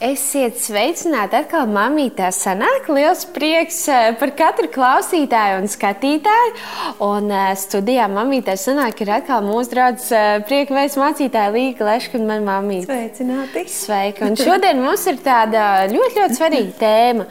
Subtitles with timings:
[0.00, 2.86] Esiet sveicināti atkal mamītā sanāk.
[2.88, 6.54] Liels prieks eh, par katru klausītāju un skatītāju.
[7.04, 12.16] Un uh, studijā mamītā sanāk ir atkal mūsu draugs uh, prieka veids mācītāja Līga Leška
[12.16, 12.88] un man mamīte.
[12.88, 13.64] Sveicināti!
[13.68, 14.24] Sveika!
[14.24, 17.28] Un šodien mums ir tāda ļoti, ļoti svarīga tēma.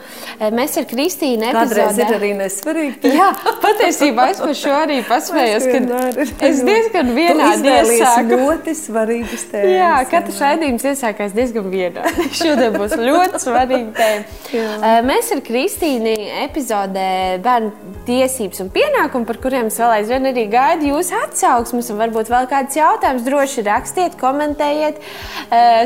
[0.54, 1.88] Mēs ar Kristīnu epizodē...
[1.90, 3.14] Kādreiz ir arī nesvarīga.
[3.18, 3.28] Jā,
[3.66, 8.38] patiesībā es par šo arī pasmējos, ka es diezgan vienādi iesāku.
[8.46, 9.74] ļoti svarīgas tēmas.
[9.74, 12.30] Jā, katrs raidījums iesākās diezgan vienādi.
[12.60, 14.92] šodien būs ļoti svarīga tēma.
[15.06, 16.12] Mēs ar Kristīnu
[16.44, 17.08] epizodē
[17.44, 22.30] bērnu tiesības un pienākumu, par kuriem es vēl aizvien arī gaidu jūsu atsauksmes, un varbūt
[22.32, 25.00] vēl kāds jautājums droši rakstiet, komentējiet,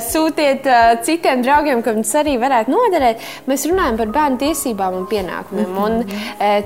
[0.08, 0.68] sūtiet
[1.06, 3.24] citiem draugiem, kam tas arī varētu noderēt.
[3.50, 5.76] Mēs runājam par bērnu tiesībām un pienākumiem.
[5.84, 6.00] Un,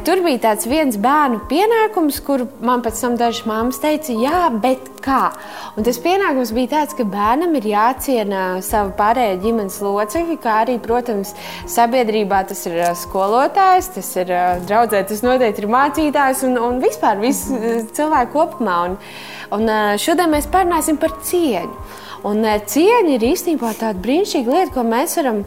[0.06, 4.92] tur bija tāds viens bērnu pienākums, kur man pēc tam dažas mammas teica, jā, bet
[5.02, 5.32] kā?
[5.78, 10.78] Un tas pienākums bija tāds, ka bērnam ir jāciena savu pārējo ģimenes locekļi, kā arī,
[10.82, 11.34] protams,
[11.68, 14.34] sabiedrībā tas ir skolotājs, tas ir
[14.68, 17.50] draudzē, tas noteikti ir mācītājs un, un vispār viss
[17.98, 18.82] cilvēku kopumā.
[18.88, 18.98] Un,
[19.58, 22.06] un šodien mēs parunāsim par cieņu.
[22.26, 25.42] Un cieņa ir īstenībā tāda brīnišķīga lieta, ko mēs varam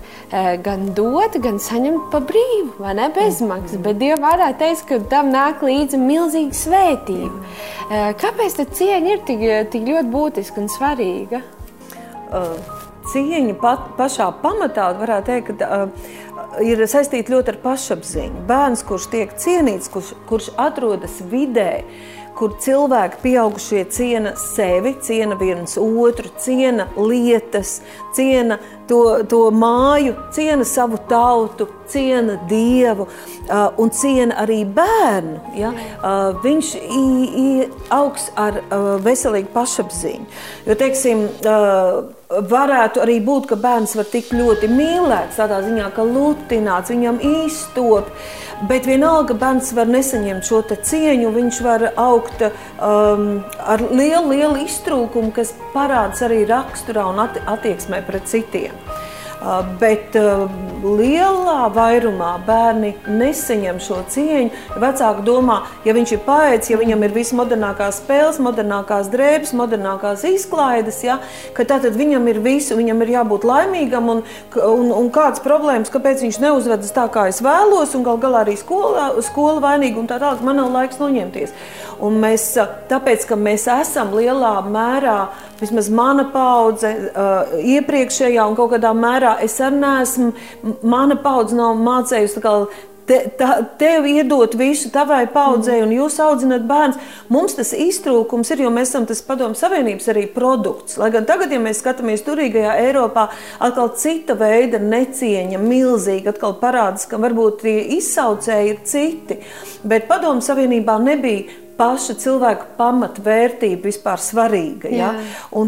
[0.63, 3.81] gan dot, gan saņemt par brīvu, vai ne bezmaksas.
[3.83, 8.11] Bet Dieva vārdā teiks, ka tam nāk līdzi milzīga svētība.
[8.22, 11.44] Kāpēc tā cieņa ir tik, tik ļoti būtiska un svarīga?
[12.31, 12.80] Uh
[13.11, 18.47] cieņa pat, pašā pamatā, varētu teikt, ka uh, ir saistīta ļoti ar pašapziņu.
[18.49, 21.71] Bērns, kurš tiek cienīts, kurš, kurš atrodas vidē,
[22.37, 27.81] kur cilvēki pieaugušie ciena sevi, ciena viens otru, ciena lietas,
[28.15, 28.57] ciena
[28.89, 35.37] to, to māju, ciena savu tautu, ciena dievu uh, un ciena arī bērnu.
[35.59, 35.73] Ja?
[35.99, 36.73] Uh, viņš
[37.93, 40.25] augs ar uh, veselīgu pašapziņu.
[40.65, 46.05] Jo, teiksim, uh, varētu arī būt, ka bērns var tik ļoti mīlēts, tādā ziņā, ka
[46.07, 48.11] lutināts, viņam iztop.
[48.69, 55.33] Bet vienalga bērns var nesaņemt šo cieņu, viņš var augt um, ar lielu, lielu iztrūkumu,
[55.35, 58.75] kas parādās arī raksturā un attieksmē pret citiem.
[59.41, 60.44] Uh, bet uh,
[60.85, 64.52] lielā vairumā bērni nesaņem šo cieņu.
[64.81, 71.01] Vecāki domā, ja viņš ir paēdis, ja viņam ir vismodernākās spēles, modernākās drēbes, modernākās izklaides,
[71.07, 71.18] ja,
[71.57, 74.24] ka tad viņam ir viss, viņam ir jābūt laimīgam un,
[74.62, 78.59] un, un kādas problēmas, kāpēc viņš neuzvedas tā, kā es vēlos, un gal galā arī
[78.62, 80.46] skola, skola vainīga un tā tālāk.
[80.46, 81.57] Man nav laiks noņemties.
[82.01, 82.51] Un mēs,
[82.90, 85.18] tāpēc, ka mēs esam lielā mērā,
[85.62, 86.90] vismaz mana paudze,
[87.62, 90.31] iepriekšējā un kaut kādā mērā es arī neesmu,
[90.84, 92.44] mana paudze nav mācējusi
[93.12, 93.50] te, tā,
[93.80, 97.00] tev iedot visu tavai paudzei, un jūs audzināt bērns.
[97.34, 100.97] Mums tas iztrūkums ir, jo mēs esam tas padomu savienības arī produkts.
[101.02, 103.28] Lai gan tagad, ja mēs skatāmies turīgajā Eiropā,
[103.64, 109.42] atkal cita veida necieņa, milzīga, atkal parādās, ka varbūt tie izsaucēji ir citi.
[109.88, 114.92] Bet padomu savienībā nebija paša cilvēka pamatvērtība vispār svarīga.
[114.94, 115.12] Ja?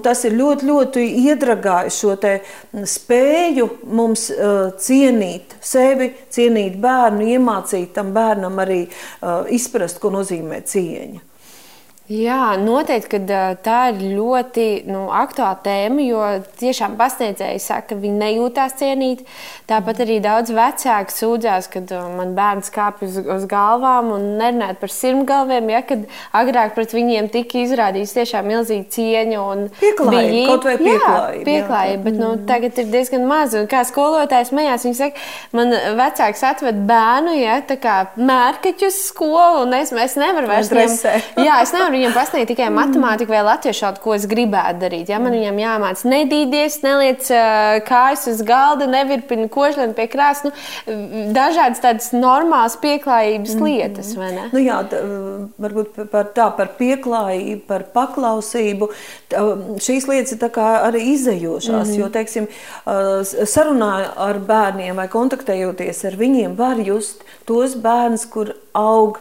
[0.06, 2.16] Tas ir ļoti, ļoti iedragājis šo
[2.90, 10.62] spēju mums uh, cienīt sevi, cienīt bērnu, iemācīt tam bērnam arī uh, izprast, ko nozīmē
[10.70, 11.33] cieņa.
[12.12, 16.24] Jā, noteikti, ka tā ir ļoti nu, aktuāla tēma, jo
[16.60, 19.24] tiešām pasniedzēji saka, ka viņi nejūtās cienīti.
[19.72, 24.92] Tāpat arī daudz vecāku sūdzās, kad man bērns kāpj uz, uz galvām un nerunājot par
[24.92, 26.04] sirmgalviem, ja, kad
[26.36, 30.44] agrāk pret viņiem tika izrādīts tiešām milzīga cieņa un pieklājība.
[30.52, 31.48] Kaut vai pieklājība.
[31.48, 32.44] Pieklājība, bet nu, mm.
[32.52, 33.56] tagad ir diezgan maz.
[33.56, 35.24] Un kā skolotājs mājās, viņi saka,
[35.56, 35.72] man
[36.04, 40.68] vecāks atved bērnu, ja, tā kā mērkaķus skolu, un es, es nevaru vairs
[41.40, 45.12] jā, es nevaru viņam pasniegt tikai matemātiku vai latviešu valodu, ko es gribētu darīt.
[45.12, 47.30] Ja man viņam jāmācās nedīdies, neliec
[47.88, 50.52] kājas uz galda, nevirpina kožleni pie krāsas.
[50.88, 50.98] Nu,
[51.36, 53.68] dažādas tādas normālas pieklājības mm.
[53.68, 54.48] lietas, vai ne?
[54.54, 55.02] Nu, jā, tā,
[55.64, 58.90] varbūt par tā, par pieklājību, par paklausību.
[59.32, 59.46] Tā,
[59.84, 62.00] šīs lietas ir arī izējošās, mm.
[62.02, 62.50] jo, teiksim,
[63.54, 63.94] sarunā
[64.28, 69.20] ar bērniem vai kontaktējoties ar viņiem, var just tos bērnus, kur aug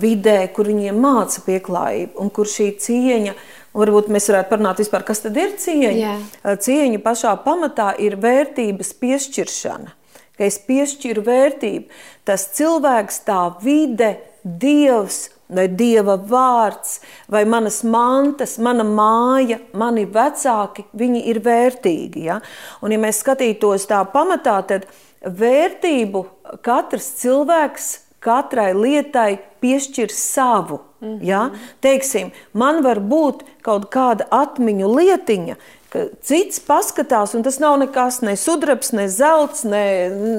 [0.00, 3.34] vidē, kur viņiem māca pieklājību un kur šī cieņa.
[3.78, 5.92] Varbūt mēs varētu parunāt vispār, kas tad ir cieņa.
[5.94, 6.58] Yeah.
[6.64, 9.94] Cieņa pašā pamatā ir vērtības piešķiršana.
[10.38, 17.00] Ka es piešķiru vērtību, tas cilvēks, tā vide, dievs, vai dieva vārds,
[17.32, 22.24] vai manas mantas, mana māja, mani vecāki, viņi ir vērtīgi.
[22.28, 22.38] Ja?
[22.84, 24.86] Un, ja mēs skatītos tā pamatā, tad
[25.24, 26.24] vērtību
[26.64, 27.88] katrs cilvēks
[28.20, 30.80] katrai lietai piešķir savu.
[31.00, 31.18] Mm -hmm.
[31.22, 31.50] ja?
[31.80, 35.56] Teiksim, man var būt kaut kāda atmiņu lietiņa,
[35.88, 39.84] cits paskatās, un tas nav nekas, ne sudrabs, ne zelts, ne,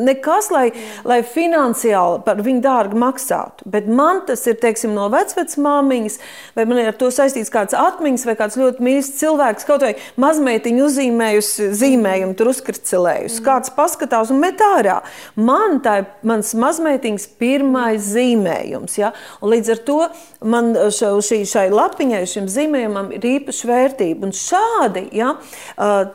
[0.06, 0.68] nekas, lai,
[1.07, 3.66] lai finansiāli par viņu dārgi maksātu.
[3.69, 6.19] Bet man tas ir, teiksim, no vecvecmāmiņas,
[6.57, 9.96] vai man ir ar to saistīts kāds atmiņas, vai kāds ļoti mīļs cilvēks, kaut vai
[10.22, 13.40] mazmeitiņu uzzīmējusi zīmējumu, tur uzkristcelējusi.
[13.40, 13.48] Mm.
[13.50, 15.00] Kāds paskatās un met ārā.
[15.40, 19.00] Man tā ir mans mazmeitiņas pirmais zīmējums.
[19.01, 19.13] Ja?
[19.42, 20.00] Un līdz ar to
[20.46, 24.30] man šo, šī, šai lapiņai, šim zīmējumam ir īpaša vērtība.
[24.30, 25.34] Un šādi, ja,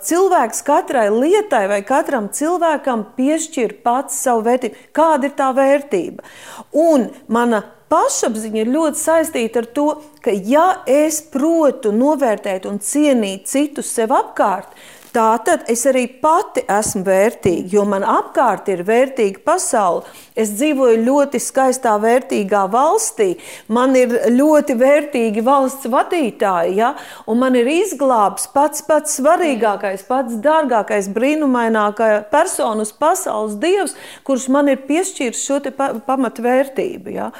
[0.08, 4.90] cilvēks katrai lietai vai katram cilvēkam piešķir pats savu vērtību.
[4.96, 6.24] Kāda ir tā vērtība?
[6.72, 7.62] Un mana
[7.92, 9.86] pašapziņa ir ļoti saistīta ar to,
[10.24, 14.72] ka, ja es protu novērtēt un cienīt citus sev apkārt,
[15.14, 20.02] Tā tad es arī pati esmu vērtīga, jo man apkārt ir vērtīga pasaule.
[20.34, 23.28] Es dzīvoju ļoti skaistā, vērtīgā valstī.
[23.70, 26.88] Man ir ļoti vērtīgi valsts vadītāji, ja?
[27.30, 33.94] un man ir izglābs pats pats svarīgākais, pats dārgākais, brīnumainākā persona uz pasaules dievs,
[34.26, 37.14] kurš man ir piešķīris šo pa pamatvērtību.
[37.14, 37.30] Ja?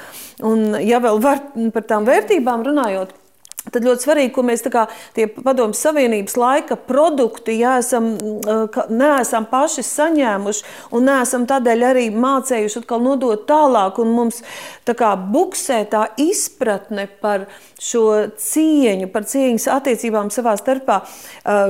[0.47, 1.43] Un, ja vēl var
[1.75, 3.11] par tām vērtībām runājot,
[3.73, 4.85] Tad ļoti svarīgi, ko mēs kā,
[5.17, 8.11] tie padomju savienības laika produkti ja esam,
[8.93, 10.65] neesam paši saņēmuši
[10.95, 13.97] un neesam tādēļ arī mācējuši atkal nodot tālāk.
[14.05, 14.41] Mums
[14.87, 17.47] tā kā buksē tā izpratne par
[17.81, 18.05] šo
[18.39, 21.01] cieņu, par cieņas attiecībām savā starpā.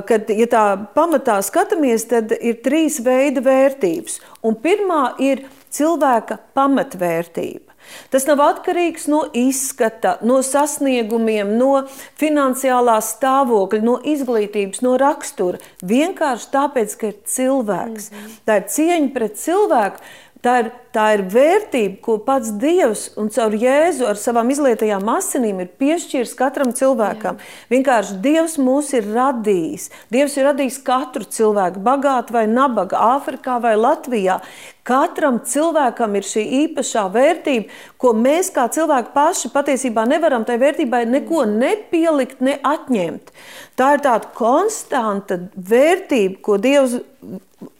[0.09, 0.65] Kad, ja tā
[0.97, 4.19] pamatā skatāmies, tad ir trīs veidi vērtības.
[4.45, 7.64] Un pirmā ir cilvēka pamatvērtība.
[8.13, 11.85] Tas nav atkarīgs no izskata, no sasniegumiem, no
[12.19, 15.61] finansiālā stāvokļa, no izglītības, no rakstura.
[15.85, 18.11] Vienkārši tāpēc, ka ir cilvēks.
[18.11, 18.37] Mm -hmm.
[18.45, 19.97] Tā ir cieņa pret cilvēku.
[20.45, 25.63] Tā ir, tā ir vērtība, ko pats Dievs un caur Jēzu ar savām izlietajām asinīm
[25.63, 27.39] ir piešķīris katram cilvēkam.
[27.39, 27.53] Jā.
[27.73, 29.87] Vienkārši Dievs mūs ir radījis.
[30.13, 34.37] Dievs ir radījis katru cilvēku, bagātu vai nabaga, Āfrikā vai Latvijā.
[34.85, 41.07] Katram cilvēkam ir šī īpašā vērtība, ko mēs kā cilvēki paši patiesībā nevaram tai vērtībai
[41.09, 43.33] neko nepielikt, ne atņemt.
[43.81, 46.99] Tā ir tāda konstanta vērtība, ko Dievs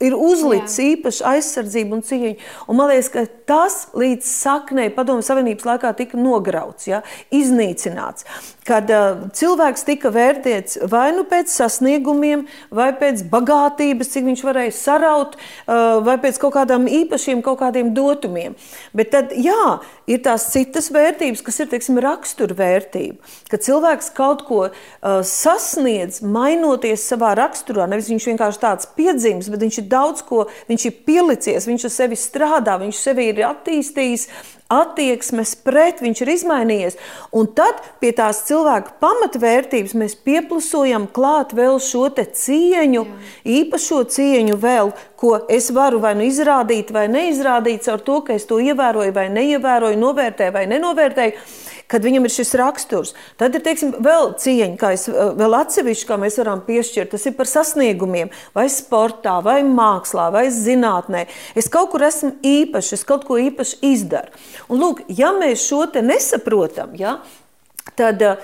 [0.03, 0.89] ir uzlicis Jā.
[0.95, 2.33] īpaši aizsardzību un cieņu.
[2.69, 7.01] Un man liekas, ka tas līdz saknei Padomu Savienības laikā tika nograuts, ja,
[7.33, 8.27] iznīcināts.
[8.65, 14.73] Kad uh, cilvēks tika vērtēts vai nu pēc sasniegumiem, vai pēc bagātības, cik viņš varēja
[14.73, 18.55] saraut, uh, vai pēc kaut kādām īpašiem kaut kādiem dotumiem.
[18.97, 19.77] Bet tad, jā,
[20.09, 23.35] ir tās citas vērtības, kas ir, teiksim, raksturvērtība.
[23.53, 29.61] Kad cilvēks kaut ko uh, sasniedz, mainoties savā raksturā, nevis viņš vienkārši tāds piedzimis, bet
[29.61, 34.29] viņš ir daudz ko, viņš ir pielicies, viņš ar sevi strādā, viņš sevi ir attīstījis,
[34.71, 36.97] attieksmes pret, viņš ir izmainījies.
[37.35, 43.21] Un tad pie tās cilvēka pamatvērtības mēs pieplusojam klāt vēl šo cieņu, Jā.
[43.59, 48.45] īpašo cieņu vēl, ko es varu vai nu izrādīt vai neizrādīt ar to, ka es
[48.49, 51.37] to ievēroju vai neievēroju, novērtēju vai nenovērtēju
[51.91, 53.13] kad viņam ir šis raksturs.
[53.39, 57.13] Tad ir teiksim, vēl cieņa, kā es vēl atsevišķi, kā mēs varam piešķirt.
[57.13, 61.25] Tas ir par sasniegumiem, vai sportā, vai mākslā, vai zinātnē.
[61.57, 64.45] Es kaut kur esmu īpašs, es kaut ko īpaši izdaru.
[64.69, 67.19] Un lūk, ja mēs šo te nesaprotam, ja,
[67.95, 68.39] Tad uh,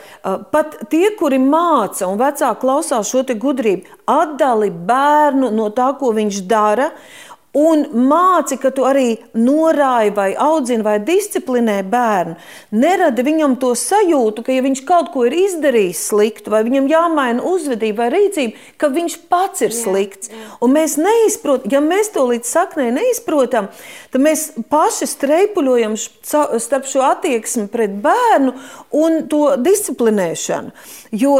[0.53, 6.43] pat tie, kuri māca un vecāki klausās šo gudrību, atdali bērnu no tā, ko viņš
[6.47, 6.91] dara,
[7.57, 12.37] un māci, ka tu arī norāji, vai audzini, vai disciplinē bērnu,
[12.71, 17.43] nerada viņam to sajūtu, ka, ja viņš kaut ko ir izdarījis sliktu, vai viņam jāmaina
[17.47, 20.31] uzvedība vai rīcība, ka viņš pats ir slikts.
[20.63, 23.67] Un mēs neizprotam, ja mēs to līdz saknē neizprotam,
[24.13, 28.55] tad mēs paši streipuļojam starp šo attieksmi pret bērnu
[28.95, 30.71] un to disciplinēšanu.
[31.11, 31.35] Jo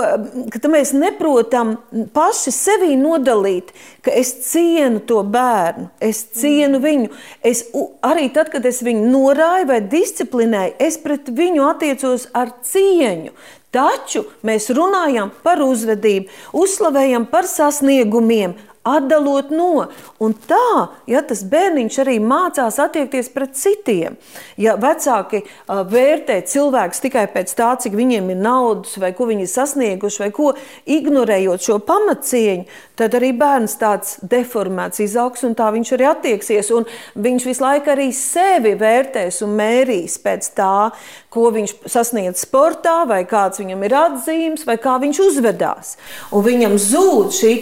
[0.71, 1.77] mēs neprotam
[2.11, 3.71] paši sevi nodalīt,
[4.03, 7.11] ka es cienu to bērnu es cienu viņu.
[7.45, 7.63] Es,
[8.05, 13.33] arī tad, kad es viņu norāju vai disciplinēju, es pret viņu attiecos ar cieņu.
[13.71, 16.27] Taču mēs runājam par uzvedību,
[16.59, 18.57] uzslavējam par sasniegumiem,
[18.87, 19.87] atdalot no.
[20.21, 24.17] Un tā, ja tas bērniņš arī mācās attiekties pret citiem.
[24.61, 29.45] Ja vecāki uh, vērtē cilvēkus tikai pēc tā, cik viņiem ir naudas, vai ko viņi
[29.45, 30.51] ir sasnieguši, vai ko
[30.89, 32.65] ignorējot šo pamatcieņu,
[32.97, 36.73] tad arī bērns tāds deformēts izaugs un tā viņš arī attieksies.
[36.73, 36.89] Un
[37.21, 40.89] viņš visu laiku arī sevi vērtēs un mērīs pēc tā,
[41.31, 45.97] ko viņš sasniedz sportā, vai kāds viņam ir atzīmes, vai kā viņš uzvedās.
[46.33, 47.57] Un viņam zūd šī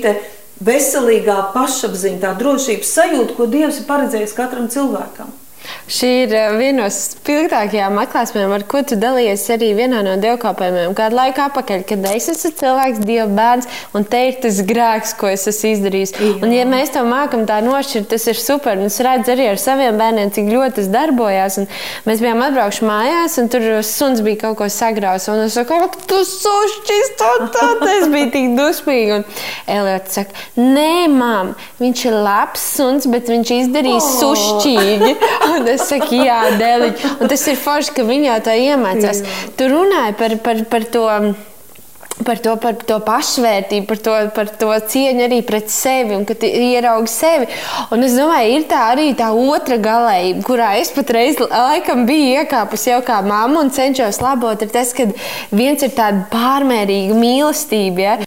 [0.63, 5.31] veselīgā pašapziņa, tā drošības sajūta, ko Dievs ir paredzējis katram cilvēkam.
[5.89, 10.93] Šī ir eh, viena no spilgtākajām atklāsmēm, ar ko tu dalījies arī vienā no dievkalpojumiem.
[10.97, 15.31] Kādu laiku atpakaļ, kad es esmu cilvēks, dieva bērns, un te ir tas grēks, ko
[15.31, 16.13] es esmu izdarījis.
[16.15, 16.35] Jā.
[16.45, 18.77] Un, ja mēs to mākam tā nošķirt, tas ir super.
[18.77, 21.59] Un es redzu arī ar saviem bērniem, cik ļoti tas darbojās.
[21.63, 21.69] Un
[22.05, 25.27] mēs bijām atbraukuši mājās, un tur suns bija kaut ko sagrauts.
[25.33, 29.19] Un es saku, ak, tu sušķis, to tā, es biju tik dusmīga.
[29.19, 29.27] Un
[29.79, 34.13] Eliots saka, nē, mām, viņš ir labs suns, bet viņš izdarīja oh.
[34.21, 35.13] sušķīgi.
[35.59, 37.05] Un es saku, jā, dēliņ.
[37.19, 39.23] Un tas ir forši, ka jau tā iemācās.
[39.59, 41.05] Tu runāji par, par, par to
[42.25, 46.35] par to, par to pašvērtību, par to, par to cieņu arī pret sevi un ka
[46.39, 47.47] tu ieraugi sevi.
[47.95, 52.91] Un es domāju, ir tā arī tā otra galējība, kurā es patreiz laikam biju iekāpusi
[52.91, 54.59] jau kā mamma un cenšos labot.
[54.61, 55.07] Ir tas, ka
[55.55, 58.05] viens ir tāda pārmērīga mīlestība.
[58.05, 58.17] Ja?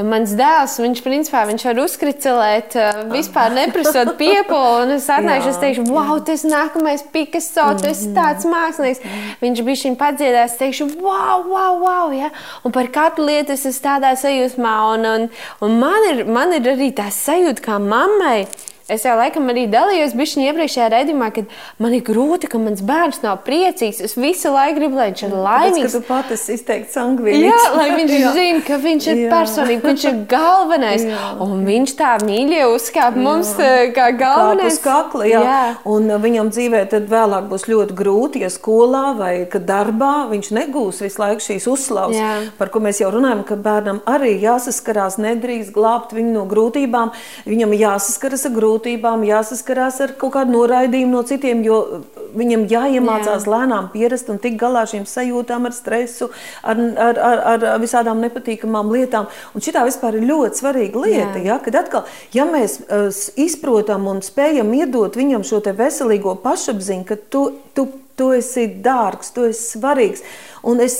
[0.00, 4.86] Mans dēls, viņš principā viņš var uzkricelēt, eh, vispār neprasot piepolu.
[4.86, 9.02] Un es atnākšu, es teikšu, wow, tas nākamais Picasso, tas ir tāds mākslinieks.
[9.42, 12.14] Viņš bija šim padziedājis, teikšu, wow, wow, wow.
[12.16, 12.30] Ja?
[12.64, 15.28] Un par katru lietu lietas, es tādā sajūsmā, un, un,
[15.64, 18.44] un man, ir, man ir arī tā sajūta, kā mammai.
[18.90, 23.22] Es jau laikam arī dalījos bišķiņā iepriekšējā redzējumā, kad man ir grūti, ka mans bērns
[23.24, 24.00] nav priecīgs.
[24.04, 25.84] Es visu laiku gribu, lai viņš ir laimīgs.
[25.84, 27.44] Tas, ka tu pati esi izteikti sangvīgs.
[27.46, 31.06] Jā, lai viņš zina, ka viņš ir personība, ka viņš ir galvenais.
[31.06, 31.28] jā.
[31.44, 34.80] Un viņš tā mīļi uzkāp mums eh, kā galvenais.
[34.82, 35.40] Kā kakla, jā.
[35.46, 35.60] jā.
[35.88, 41.22] Un viņam dzīvē tad vēlāk būs ļoti grūti, ja skolā vai darbā viņš negūs visu
[41.22, 42.32] laiku šīs uzslavas, jā.
[42.58, 47.14] par ko mēs jau runājam, ka bērnam arī jāsaskarās, nedrīkst glābt viņu no grūtībām.
[47.46, 52.02] Viņam jāsaskaras ar grūtībām grūtībām, jāsaskarās ar kaut kādu noraidījumu no citiem, jo
[52.34, 53.50] viņam jāiemācās Jā.
[53.50, 56.30] lēnām pierast un tikt galā šīm sajūtām, ar stresu,
[56.62, 59.28] ar, ar, ar, ar visādām nepatīkamām lietām.
[59.54, 64.22] Un šī vispār ir ļoti svarīga lieta, ja, kad atkal, ja mēs uh, izprotam un
[64.22, 70.24] spējam iedot viņam šo veselīgo pašapziņu, ka tu, tu, tu esi dārgs, tu esi svarīgs
[70.62, 70.96] un es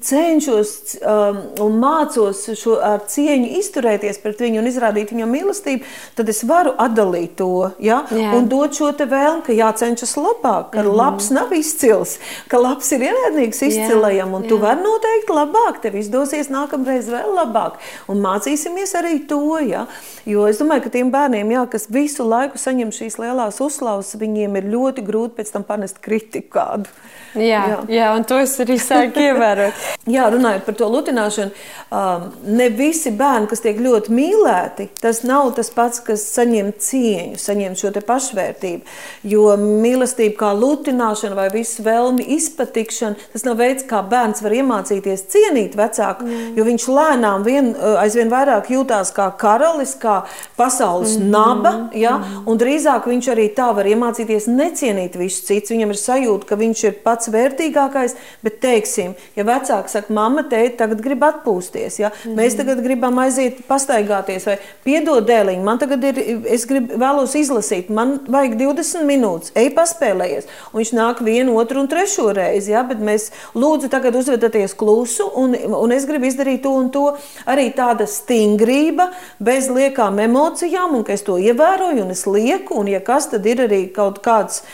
[0.00, 5.84] cenšos um, un mācos šo ar cieņu izturēties pret viņu un izrādīt viņam mīlestību,
[6.16, 8.02] tad es varu atdalīt to ja?
[8.10, 8.32] Jā.
[8.36, 10.96] un dot šo te vēlmu, ka jācenšas labāk, ka mm -hmm.
[10.96, 12.18] labs nav izcils,
[12.48, 14.48] ka labs ir ienaidnieks izcilajam, un Jā.
[14.48, 19.86] tu vari noteikt labāk, tev izdosies nākamreiz vēl labāk, un mācīsimies arī to, ja?
[20.26, 24.56] jo es domāju, ka tiem bērniem, jā, kas visu laiku saņem šīs lielās uzslavas, viņiem
[24.56, 26.88] ir ļoti grūti pēc tam panest kritiku kādu.
[27.34, 27.78] Jā, jā.
[27.90, 29.86] jā, un to es arī sāku ievērot.
[30.10, 31.52] jā, runājot par to lutināšanu,
[31.90, 37.40] um, ne visi bērni, kas tiek ļoti mīlēti, tas nav tas pats, kas saņem cieņu,
[37.40, 38.82] saņem šo pašvērtību.
[39.30, 45.26] Jo mīlestība kā lutināšana vai visu vēlmi izpatikšana, tas nav veids, kā bērns var iemācīties
[45.32, 46.54] cienīt vecāku, mm.
[46.58, 50.22] jo viņš lēnām vien, uh, aizvien vairāk jūtās kā karalis, kā
[50.58, 51.30] pasaules mm.
[51.32, 52.16] naba, ja?
[52.18, 52.44] mm.
[52.50, 55.72] un drīzāk viņš arī tā var iemācīties necienīt visus citus.
[55.74, 60.76] Viņam ir sajūta, ka viņš ir pats vērtīgākais, bet, teiksim, ja vecāks saka, mamma, teikt,
[60.80, 62.12] tagad grib atpūsties, ja?
[62.12, 66.18] mm mēs tagad gribam aiziet pastaigāties, vai piedod dēliņu, man tagad ir,
[66.50, 71.80] es grib, vēlos izlasīt, man vajag 20 minūtes, ej paspēlējies, un viņš nāk vienu, otru
[71.84, 72.82] un trešo reizi, ja?
[72.86, 77.04] bet mēs lūdzu tagad uzvedaties klusu, un, un es gribu izdarīt to un to,
[77.50, 82.90] arī tāda stingrība, bez liekām emocijām, un ka es to ievēroju, un es lieku, un
[82.92, 84.64] ja kas, tad ir arī kaut kāds,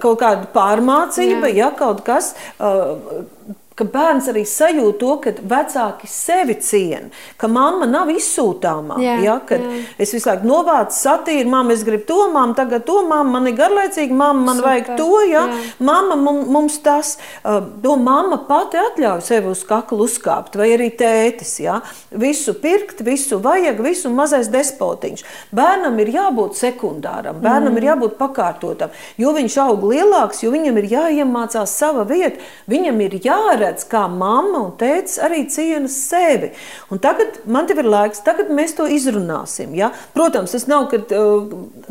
[0.00, 1.66] kaut kāda pārmācība, Jā.
[1.66, 2.32] ja kaut kas.
[2.58, 8.96] Uh, ka bērns arī sajūt to, ka vecāki sevi ciena, ka mamma nav izsūtāmā.
[9.04, 9.82] Jā, ja, kad jā.
[10.00, 13.56] es visu laiku novācu satīru, mamma, es gribu to, mamma, tagad to, mamma, man ir
[13.58, 14.70] garlaicīgi, mamma, man Super.
[14.70, 15.66] vajag to, ja, jā.
[15.90, 16.16] mamma,
[16.56, 21.76] mums tas, uh, to mamma pati atļauj sevi uz kaklu uzkāpt, vai arī tētis, ja,
[22.16, 25.26] visu pirkt, visu vajag, visu mazais despotiņš.
[25.56, 27.82] Bērnam ir jābūt sekundāram, bērnam mm.
[27.82, 32.40] ir jābūt pakārtotam, jo viņš aug lielāks, jo viņam ir jāiemācās sava vieta,
[32.72, 36.52] viņam ir jārada jāredz, kā mamma un tēvs arī ciena sevi.
[36.90, 39.74] Un tagad man ir laiks, tagad mēs to izrunāsim.
[39.74, 39.92] Ja?
[40.14, 40.98] Protams, tas nav, ka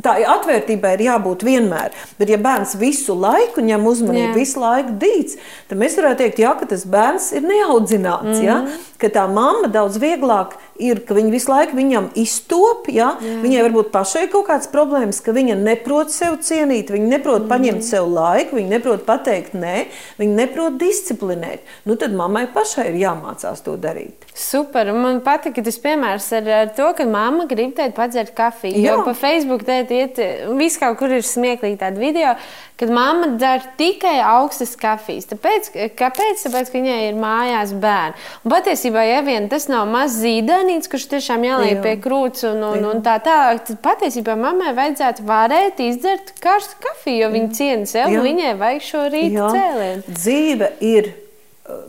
[0.01, 4.35] tā atvērtībai ir jābūt vienmēr, bet ja bērns visu laiku ņem uzmanību, Jā.
[4.35, 5.37] visu laiku dīts,
[5.69, 8.23] tad mēs varētu teikt, jā, ka tas bērns ir neaudzināts.
[8.23, 8.45] Mm -hmm.
[8.45, 8.61] ja?
[8.97, 12.89] Ka tā mamma daudz vieglāk ir, ka viņa visu laiku viņam iztop.
[12.91, 13.13] Ja?
[13.21, 13.37] Jā.
[13.43, 17.51] Viņai varbūt pašai kaut kādas problēmas, ka viņa neprot sev cienīt, viņa neprot mm.
[17.51, 19.85] paņemt sev laiku, viņa neprot pateikt nē,
[20.19, 24.24] viņa neprot disciplinēt nu tad mammai pašai ir jāmācās to darīt.
[24.35, 24.89] Super.
[24.91, 28.75] Man patīk tas piemērs ar, ar to, ka mamma grib teikt, padzert kafiju.
[28.83, 28.97] Jā.
[28.97, 30.19] Jo pa Facebook teikt, iet,
[30.59, 32.33] viss kaut kur ir smieklīgi tādi video,
[32.75, 35.29] kad mamma dzer tikai augstas kafijas.
[35.31, 36.43] Tāpēc, kāpēc?
[36.49, 38.19] Tāpēc, ka viņai ir mājās bērni.
[38.43, 42.87] Un patiesībā, ja vien tas nav mazs zīdainīts, kurš tiešām jāliek pie krūts un, un,
[42.91, 48.19] un tā tālāk, tad patiesībā mammai vajadzētu varēt izdzert karstu kafiju, jo viņa ciena sev,
[48.27, 50.09] viņai vajag šo rītu cēlienu.
[50.11, 51.15] Dzīve ir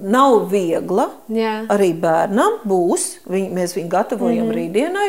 [0.00, 1.08] nav viegla.
[1.32, 1.58] Jā.
[1.72, 3.06] Arī bērnam būs.
[3.28, 4.58] Viņ, mēs viņu gatavojam mm -hmm.
[4.60, 5.08] rītdienai,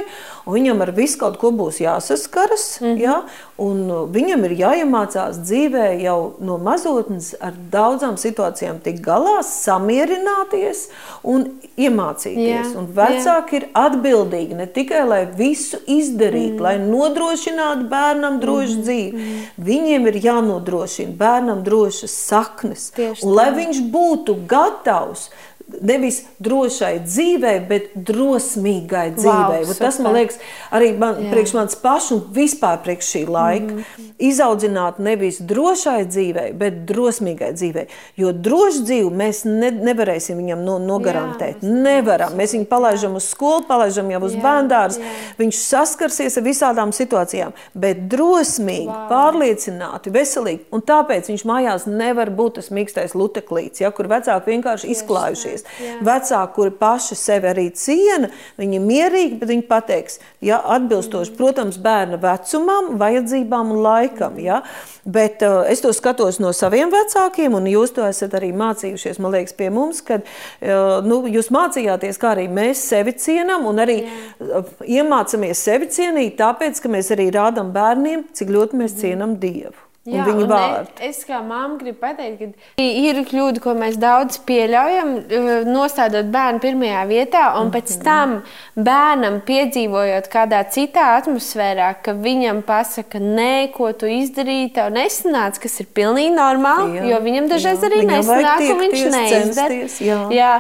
[0.54, 2.66] viņam ar visu kaut ko būs jāsaskaras.
[2.82, 3.02] Mm -hmm.
[3.02, 3.16] jā,
[3.58, 3.78] un
[4.14, 10.90] viņam ir jāiemācās dzīvē jau no mazotnes ar daudzām situācijām tikt galā, samierināties
[11.24, 12.74] un iemācīties.
[12.74, 12.78] Jā.
[12.78, 13.62] Un vecāki jā.
[13.62, 19.12] ir atbildīgi ne tikai lai visu izdarītu, mm lai nodrošinātu bērnam drošu mm dzīvi.
[19.12, 19.44] Mm.
[19.58, 23.36] Viņiem ir jānodrošina bērnam drošas saknes, Tieši un tā.
[23.36, 25.30] lai viņš būtu gatavs
[25.68, 29.64] nevis drošai dzīvei, bet drosmīgai dzīvei.
[29.68, 30.40] Wow, tas man liekas
[30.74, 31.32] arī man, Jā.
[31.34, 33.74] priekš manis pašs un vispār priekš šī laika.
[33.74, 34.14] Mm -hmm.
[34.18, 37.86] Izaudzināt nevis drošai dzīvei, bet drosmīgai dzīvei.
[38.16, 41.62] Jo drošu dzīvi mēs ne, nevarēsim viņam no, nogarantēt.
[41.62, 42.34] Jā, Nevaram.
[42.34, 45.00] Mēs viņu palaidām uz skolu, palaidām jau uz bērndārs.
[45.38, 49.08] Viņš saskarsies ar visādām situācijām, bet drosmīgi, wow.
[49.10, 50.66] pārliecināti, veselīgi.
[50.72, 55.66] Un tāpēc viņš mājās nevar būt tas mīkstais luteklīts, ja, kur vecāki vienkārši izklājušies mācīties.
[55.82, 55.98] Jā.
[56.06, 61.38] Vecāki, kuri paši sevi arī ciena, viņi mierīgi, bet viņi pateiks, ja, atbilstoši, mm.
[61.38, 64.38] protams, bērna vecumam, vajadzībām un laikam.
[64.40, 64.64] Ja.
[65.06, 69.34] Bet uh, es to skatos no saviem vecākiem, un jūs to esat arī mācījušies, man
[69.34, 74.02] liekas, pie mums, kad uh, nu, jūs mācījāties, kā arī mēs sevi cienam, un arī
[74.04, 74.62] Jā.
[74.62, 79.87] uh, iemācāmies sevi cienīt, tāpēc, ka mēs arī rādām bērniem, cik ļoti mēs cienam Dievu.
[80.08, 80.94] Jā, viņa vārdu.
[81.04, 86.64] Es kā māma gribu pateikt, ka ir kļūda, ko mēs daudz pieļaujam, uh, nostādot bērnu
[86.64, 88.06] pirmajā vietā, un pēc mhm.
[88.06, 95.66] tam bērnam piedzīvojot kādā citā atmosfērā, ka viņam pasaka, nē, ko tu izdarīji, tev nesanāca,
[95.68, 97.92] kas ir pilnīgi normāli, jā, jo viņam dažreiz jā.
[97.92, 99.84] arī nesanāk, un viņš neizdara.
[100.08, 100.24] Jā.
[100.32, 100.52] jā,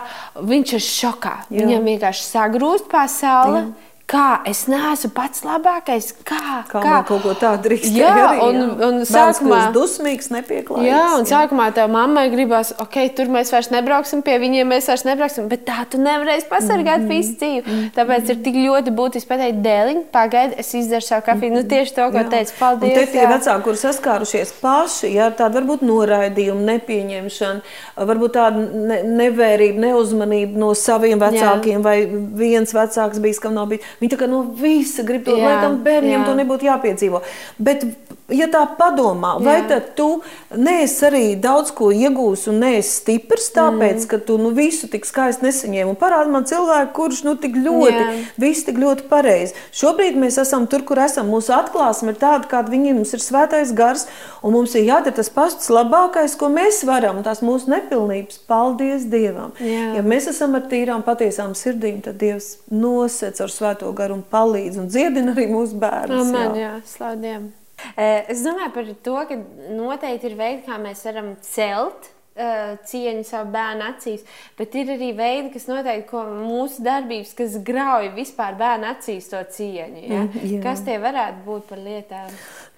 [0.44, 1.36] viņš ir šokā.
[1.48, 1.64] Jā.
[1.64, 3.70] Viņam vienkārši sagrūst pasaule.
[3.70, 6.14] Jā Kā es neesmu pats labākais?
[6.24, 6.62] Kā?
[6.70, 7.00] Kā, kā?
[7.10, 8.88] kaut ko tādu drīkst jā, arī, un, jā.
[8.88, 10.88] un sākumā dusmīgs, nepieklājīgs.
[10.88, 11.32] Jā, un jā.
[11.34, 15.66] sākumā tev mammai gribās, ok, tur mēs vairs nebrauksim pie viņiem, mēs vairs nebrauksim, bet
[15.68, 17.18] tā tu nevarēsi pasargāt mm -hmm.
[17.18, 17.64] visu dzīvi.
[17.66, 17.90] Mm -hmm.
[17.98, 21.52] Tāpēc ir tik ļoti būtiski pateikt, dēliņ, pagaidi, es izdaru savu kafiju.
[21.52, 21.64] Mm -hmm.
[21.64, 22.30] Nu, tieši to, ko jā.
[22.30, 22.98] teicu, paldies.
[22.98, 27.60] Un te tie vecāki, kur saskārušies paši, jā, tāda varbūt noraidījuma, nepieņemšana,
[27.98, 31.84] varbūt tāda ne, nevērība, neuzmanība no saviem vecākiem, jā.
[31.84, 32.08] vai
[32.46, 35.58] viens vecāks bijis, kam nav bijis Viņi tā kā no visa grib to, jā, lai
[35.64, 36.26] tam bērniem jā.
[36.28, 37.22] to nebūtu jāpiedzīvo.
[37.58, 37.86] Bet,
[38.30, 39.46] ja tā padomā, jā.
[39.48, 40.08] vai tad tu
[40.54, 44.10] neesi arī daudz ko iegūsi un neesi stiprs, tāpēc, mm.
[44.12, 45.90] ka tu nu, visu tik skaisti nesaņēmi.
[45.90, 48.14] Un parādi man cilvēku, kurš nu, tik ļoti, jā.
[48.44, 49.58] viss tik ļoti pareizi.
[49.76, 51.32] Šobrīd mēs esam tur, kur esam.
[51.34, 54.06] Mūsu atklāsme ir tāda, kāda viņiem mums ir svētais gars,
[54.46, 58.44] un mums ir jādara tas pats labākais, ko mēs varam, tās mūsu nepilnības.
[58.48, 59.58] Paldies Dievam!
[59.58, 59.98] Jā.
[59.98, 64.24] Ja mēs esam ar tīrām, patiesām sirdīm, tad Dievs nosec ar svēto svēto garu un
[64.24, 66.28] palīdz un dziedina arī mūsu bērnus.
[66.28, 67.50] Amen, jā, jā slādiem.
[67.98, 69.38] Es domāju par to, ka
[69.78, 74.24] noteikti ir veidi, kā mēs varam celt cieņu savu bērnu acīs,
[74.58, 80.04] bet ir arī veidi, kas noteikti mūsu darbības, kas grauj vispār bērnu acīs to cieņu.
[80.04, 80.26] Ja?
[80.26, 80.60] Mm, jā.
[80.62, 82.36] Kas tie varētu būt par lietām?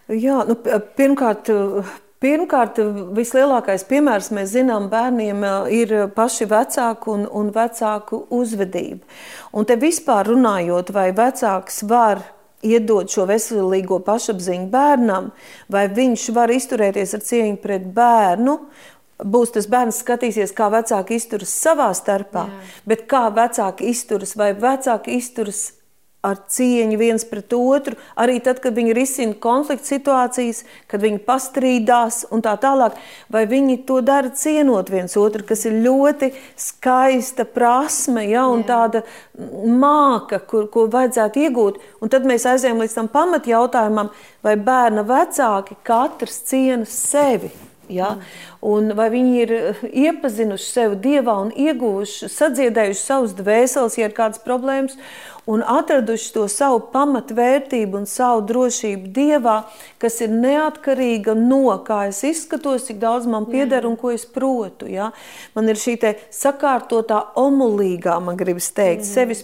[0.09, 0.55] Jā, nu,
[0.95, 1.51] pirmkārt,
[2.19, 2.81] Pirmkārt,
[3.15, 9.07] vislielākais piemērs mēs zinām bērniem ir paši vecāki un, un vecāku uzvedība.
[9.55, 12.25] Un te vispār runājot, vai vecāks var
[12.59, 15.31] iedot šo veselīgo pašapziņu bērnam,
[15.71, 18.57] vai viņš var izturēties ar cieņu pret bērnu,
[19.23, 22.69] būs tas bērns skatīsies, kā vecāki izturas savā starpā, Jā.
[22.87, 25.69] bet kā vecāki izturas, vai vecāki izturas
[26.25, 32.25] ar cieņu viens pret otru, arī tad, kad viņi risina konflikta situācijas, kad viņi pastrīdās
[32.35, 32.97] un tā tālāk,
[33.31, 38.67] vai viņi to dara cienot viens otru, kas ir ļoti skaista prasme, ja, un Jā.
[38.73, 39.03] tāda
[39.63, 41.79] māka, kur, ko vajadzētu iegūt.
[42.03, 44.11] Un tad mēs aizējām līdz tam pamatjautājumam,
[44.43, 47.53] vai bērna vecāki katrs ciena sevi.
[47.89, 48.17] Ja?
[48.59, 49.51] Un vai viņi ir
[49.87, 54.97] iepazinuši sevi dievā un ieguvuši, sadziedējuši savus dvēseles, ja ir kādas problēmas,
[55.49, 59.55] un atraduši to savu pamatvērtību un savu drošību Dievā,
[60.01, 64.85] kas ir neatkarīga no kā es izskatos, cik daudz man pieder un ko es protu.
[64.91, 65.09] Ja?
[65.55, 65.95] Man ir šī
[66.35, 69.09] sakārtotā omulīgā, man gribas teikt, mm.
[69.09, 69.41] sevis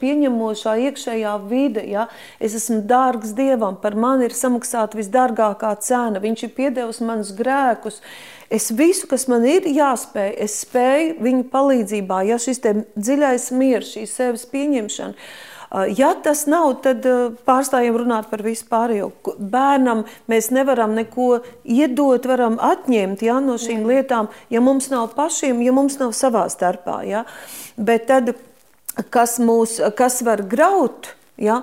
[0.00, 1.84] pieņemošā iekšējā vide.
[1.90, 2.08] Ja?
[2.40, 6.24] Es esmu dārgs Dievam, par mani ir samaksāta visdārgākā cena.
[6.24, 8.00] Viņš ir piedevis manus grēkus,
[8.50, 12.58] Es visu, kas man ir jāspēj, es spēju viņu palīdzībā, ja šis
[12.98, 15.14] dziļais miers, šī sevis pieņemšana.
[15.94, 17.06] Ja tas nav, tad
[17.46, 19.12] pārstājam runāt par vispārējo.
[19.38, 25.62] Bērnam mēs nevaram neko iedot, varam atņemt ja, no šīm lietām, ja mums nav pašiem,
[25.62, 27.04] ja mums nav savā starpā.
[27.06, 27.22] Ja.
[27.78, 28.34] Bet tad,
[29.14, 31.62] kas, mūs, kas var graut, ja,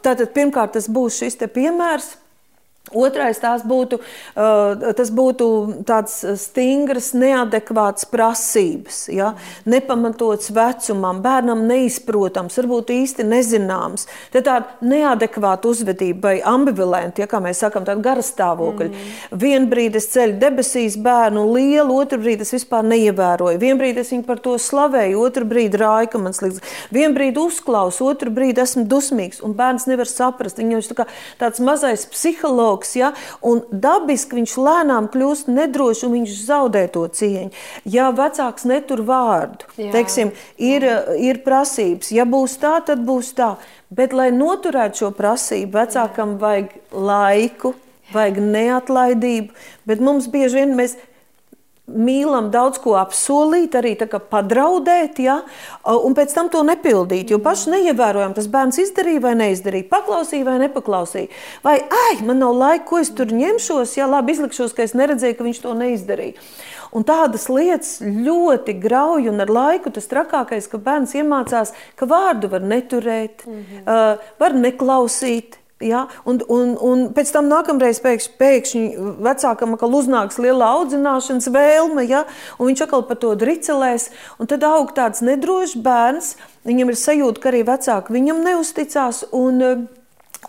[0.00, 2.14] tad pirmkārt tas būs šis piemērs
[2.92, 3.96] Otrais būtu,
[4.36, 5.46] tas būtu
[5.88, 9.30] tāds stingrs, neadekvāts prasības, ja?
[9.64, 14.04] nepamatots vecumam, bērnam neizprotams, varbūt īsti nezināms.
[14.34, 18.90] Tad tāda neadekvāta uzvedība vai ambivalenta, ja, kā mēs sakām, tāda gara stāvokļa.
[18.92, 19.40] Mm.
[19.40, 23.62] Vienu brīdi es ceļu debesīs bērnu lielu, otru brīdi es vispār neievēroju.
[23.64, 26.60] Vienu brīdi es viņu par to slavēju, otru brīdi rāju, ka man slikts.
[26.92, 30.60] Vienu brīdi uzklausu, otru brīdi esmu dusmīgs, un bērns nevar saprast.
[30.60, 31.08] Viņam ir tā
[31.40, 37.06] tāds mazais psihologs pieaugs, ja, un dabiski viņš lēnām kļūst nedrošs un viņš zaudē to
[37.08, 37.50] cieņu.
[37.84, 39.92] Ja vecāks netur vārdu, Jā.
[39.92, 40.84] teiksim, ir,
[41.18, 43.56] ir prasības, ja būs tā, tad būs tā.
[43.90, 47.74] Bet, lai noturētu šo prasību, vecākam vajag laiku,
[48.12, 49.54] vajag neatlaidību,
[49.86, 50.96] bet mums bieži vien mēs
[51.84, 53.92] mīlam daudz ko apsolīt, arī
[54.30, 55.40] padraudēt, ja,
[55.84, 57.30] un pēc tam to nepildīt.
[57.30, 61.28] Jo paši neievērojam, tas bērns izdarīja vai neizdarīja, paklausīja vai nepaklausīja.
[61.64, 65.36] Vai, ai, man nav laika, ko es tur ņemšos, ja labi izlikšos, ka es neredzēju,
[65.36, 66.38] ka viņš to neizdarīja.
[66.94, 72.48] Un tādas lietas ļoti grauj, un ar laiku tas trakākais, ka bērns iemācās, ka vārdu
[72.52, 73.82] var neturēt, mm -hmm.
[73.82, 76.04] uh, var neklausīt Ja?
[76.28, 78.84] Un, un, un pēc tam nākamreiz pēkšņi, pēkšņi
[79.24, 82.24] vecākam uznāks liela audzināšanas vēlme, ja?
[82.58, 84.10] un viņš atkal par to dricelēs.
[84.54, 86.34] Tad aug tāds nedrošs bērns,
[86.68, 89.26] viņam ir sajūta, ka arī vecāki viņam neusticās.
[89.34, 89.86] Un,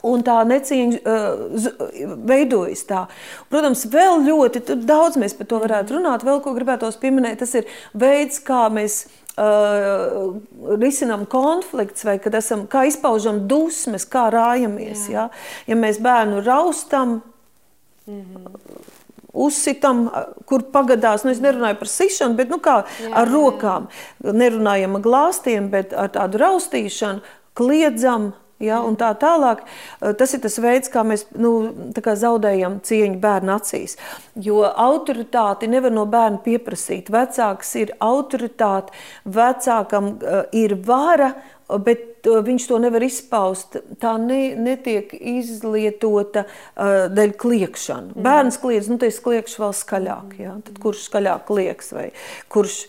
[0.05, 1.67] Un tā necieņa uh,
[2.27, 3.05] veidojas tā.
[3.49, 6.25] Protams, vēl ļoti daudz mēs par to varētu runāt.
[6.27, 12.65] Vēl ko gribētos pieminēt, tas ir veids, kā mēs uh, risinām konflikts, vai kad esam,
[12.71, 15.09] kā izpaužam dusmes, kā rājamies.
[15.11, 15.27] Jā.
[15.27, 17.21] Ja, ja mēs bērnu raustam,
[18.07, 18.47] mm -hmm.
[19.33, 20.09] uzsitam,
[20.45, 23.87] kur pagadās, nu es nerunāju par sišanu, bet nu kā jā, ar rokām,
[24.23, 27.19] nerunājam ar glāstiem, bet ar tādu raustīšanu,
[27.53, 29.65] kliedzam, Ja, un tā tālāk,
[29.99, 33.97] eh, tas ir tas veids, kā mēs nu, kā zaudējam cieņu bērnu acīs.
[34.35, 37.11] Jo autoritāti nevar no bērna pieprasīt.
[37.11, 38.95] Vecāks ir autoritāte,
[39.27, 41.33] vecākam uh, ir vara,
[41.67, 43.75] bet uh, viņš to nevar izpaust.
[43.99, 48.15] Tā ne, netiek izlietota uh, dēļ kliekšana.
[48.15, 48.23] Mm.
[48.23, 50.39] Bērns kliedz, nu, tas kliekš vēl skaļāk.
[50.39, 50.55] Ja?
[50.63, 52.07] Tad kurš skaļāk klieks vai
[52.47, 52.85] kurš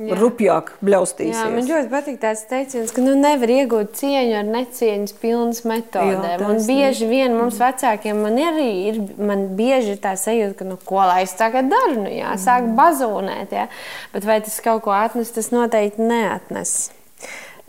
[0.00, 0.16] Jā.
[0.16, 1.36] rupjāk bļaustīsies.
[1.36, 6.40] Jā, man ļoti patīk tāds teiciens, ka nu, nevar iegūt cieņu ar necieņas pilnas metodēm.
[6.40, 10.68] Jā, un bieži vien mums vecākiem man arī ir, man bieži ir tā sajūta, ka,
[10.70, 12.78] nu, ko lai es tagad daru, nu, jāsāk mm.
[12.78, 13.66] bazūnēt, jā.
[14.14, 16.78] Bet vai tas kaut ko atnes, tas noteikti neatnes.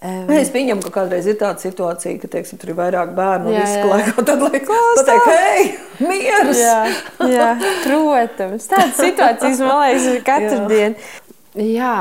[0.02, 3.58] Um, es pieņemu, ka kādreiz ir tāda situācija, ka teiksim, tur ir vairāk bērnu un
[3.60, 5.68] visu laiku tad liekas, pateikt, hei,
[6.00, 6.58] mieras!
[6.58, 6.80] Jā,
[7.30, 7.50] jā,
[7.84, 11.12] protams, tādas situācijas man liekas katru dienu.
[11.52, 11.96] Jā,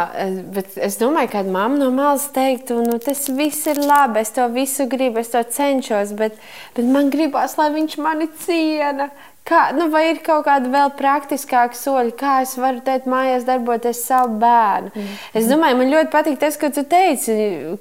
[0.54, 4.44] bet es domāju, ka mamma no malas teiktu, nu, tas viss ir labi, es to
[4.54, 6.36] visu gribu, es to cenšos, bet,
[6.76, 9.08] bet man gribās, lai viņš mani ciena.
[9.46, 14.02] Kā, nu, vai ir kaut kādi vēl praktiskāki soļi, kā es varu teikt, mājās darboties
[14.06, 14.92] savu bērnu?
[14.94, 15.16] Mm.
[15.40, 17.34] Es domāju, man ļoti patīk tas, ko tu teici,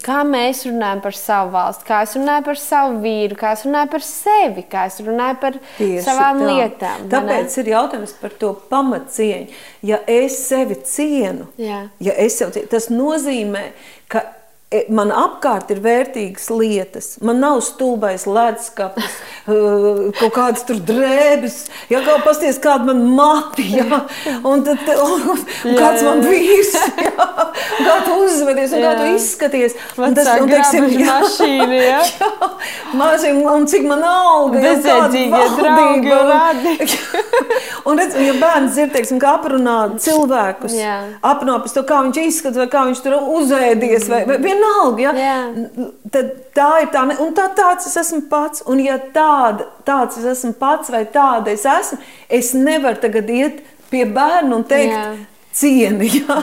[0.05, 3.91] kā mēs runājam par savu valsti, kā es runāju par savu vīru, kā es runāju
[3.93, 6.49] par sevi, kā es runāju par Tieši savām tā.
[6.49, 7.05] lietām.
[7.13, 9.61] Tāpēc ir jautājums par to pamatcieņu.
[9.91, 11.83] Ja es sevi cienu, Jā.
[12.01, 13.69] ja es sev cienu, tas nozīmē,
[14.09, 14.25] ka
[14.93, 17.07] man apkārt ir vērtīgas lietas.
[17.25, 19.15] Man nav stulbais ledskapis,
[20.19, 21.55] kaut kādas tur drēbes,
[21.89, 24.03] ja kaut pasties kāda man mati, ja,
[24.45, 26.75] un, tad, un, un kāds man vīrs,
[27.07, 27.29] ja,
[27.81, 28.91] kā tu uzvedies un jā.
[28.91, 29.77] kā tu izskaties.
[29.97, 32.03] Un tas, un, teiksim, jā, mašīna, ja.
[32.19, 32.29] jā,
[33.01, 36.75] mašīna, un cik man alga, ja, Bezēdzīgie draugi un radi.
[37.89, 41.01] un redz, ja bērns ir, teiksim, kā aprunā cilvēkus, jā.
[41.25, 45.01] aprunā pēc to, kā viņš izskatās, vai kā viņš tur uzēdies, vai, vai vienalga.
[45.01, 45.13] Ja?
[45.15, 45.89] Jā.
[46.11, 48.63] Tad tā ir tā, un tā, tāds es esmu pats.
[48.69, 53.63] Un, ja tāda, tāds es esmu pats, vai tāda es esmu, es nevaru tagad iet
[53.89, 55.11] pie bērna un teikt, Jā
[55.53, 56.09] cieni.
[56.19, 56.37] Jā.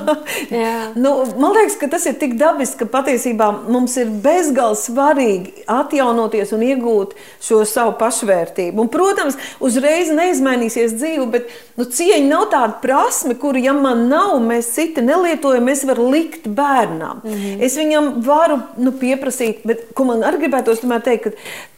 [0.50, 0.74] Jā.
[0.98, 6.52] Nu, man liekas, ka tas ir tik dabiski, ka patiesībā mums ir bezgalīgi svarīgi atjaunoties
[6.56, 8.82] un iegūt šo savu pašvērtību.
[8.82, 14.36] Un, protams, uzreiz neizmainīsies dzīve, bet nu, cieņa nav tāda prasme, kuru, ja man nav,
[14.44, 17.22] mēs citi nelietojam, es varu likt bērnam.
[17.24, 17.62] -hmm.
[17.66, 21.30] Es viņam varu nu, pieprasīt, bet ko man arī gribētos teikt, ka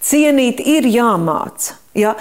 [0.09, 1.79] cienīt ir jāmāca.
[1.99, 2.13] Ja,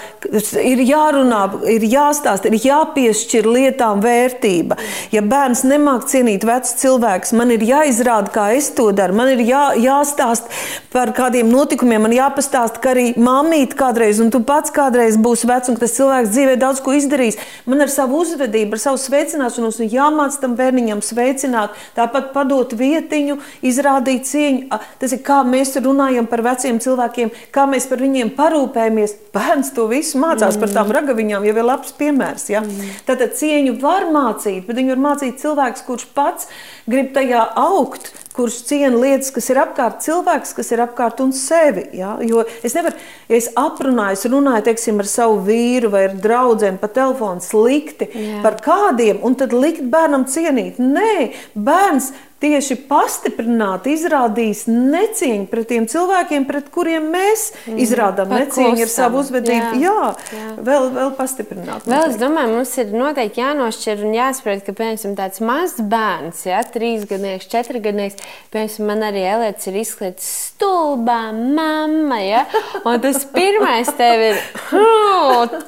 [0.58, 4.74] ir jārunā, ir jāstāsta, ir jāpiešķir lietām vērtība.
[5.12, 9.14] Ja bērns nemāk cienīt vecu cilvēku, man ir jāizrāda, kā es to daru.
[9.20, 10.50] Man ir jā, jāstāsta
[10.90, 15.70] par kādiem notikumiem, man jāpastāsta, ka arī mammīte kādreiz, un tu pats kādreiz būsi vecs,
[15.70, 17.38] un tas cilvēks dzīvē daudz ko izdarījis.
[17.70, 24.26] Man ar savu uzvedību, ar savu sveicināšanos, jāmāc tam bērniņam sveicināt, tāpat padot vietiņu, izrādīt
[24.26, 24.82] cieņu.
[24.98, 29.14] Tas ir kā mēs runājam par veciem cilvēkiem, kā mēs par viņiem parūpējamies.
[29.34, 30.62] Bērns to visu mācās mm.
[30.64, 32.48] par tām ragaviņām, jau ir labs piemērs.
[32.50, 32.64] Ja?
[32.64, 32.94] Mm.
[33.06, 36.48] Tātad cieņu var mācīt, bet viņu var mācīt cilvēks, kurš pats
[36.88, 41.88] grib tajā augt, kurš ciena lietas, kas ir apkārt, cilvēks, kas ir apkārt un sevi.
[41.98, 42.16] Ja?
[42.24, 42.98] Jo es nevaru,
[43.30, 48.08] ja es aprunāju, es runāju teiksim, ar savu vīru vai ar draugu pa telefonu slikti
[48.08, 48.40] Jā.
[48.42, 50.78] par kādiem, un tad likt bērnam cienīt.
[50.82, 57.78] Nē, bērns tieši pastiprināti izrādījis necieņu pret tiem cilvēkiem, pret kuriem mēs mm.
[57.82, 59.80] izrādām necieņu ar savu uzvedību.
[59.82, 60.50] Jā, jā, jā.
[60.68, 61.88] Vēl, vēl pastiprināt.
[61.90, 66.62] Vēl es domāju, mums ir noteikti jānošķir un jāsaprot, ka, piemēram, tāds mazs bērns, ja,
[66.76, 68.22] trīs gadnieks, četri gadnieks,
[68.54, 72.44] piemēram, man arī Elēts ir izklaides stulbā mamma, ja,
[72.84, 74.42] un tas pirmais tev ir,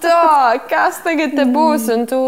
[0.02, 2.20] tā, kas tagad te būs, tu,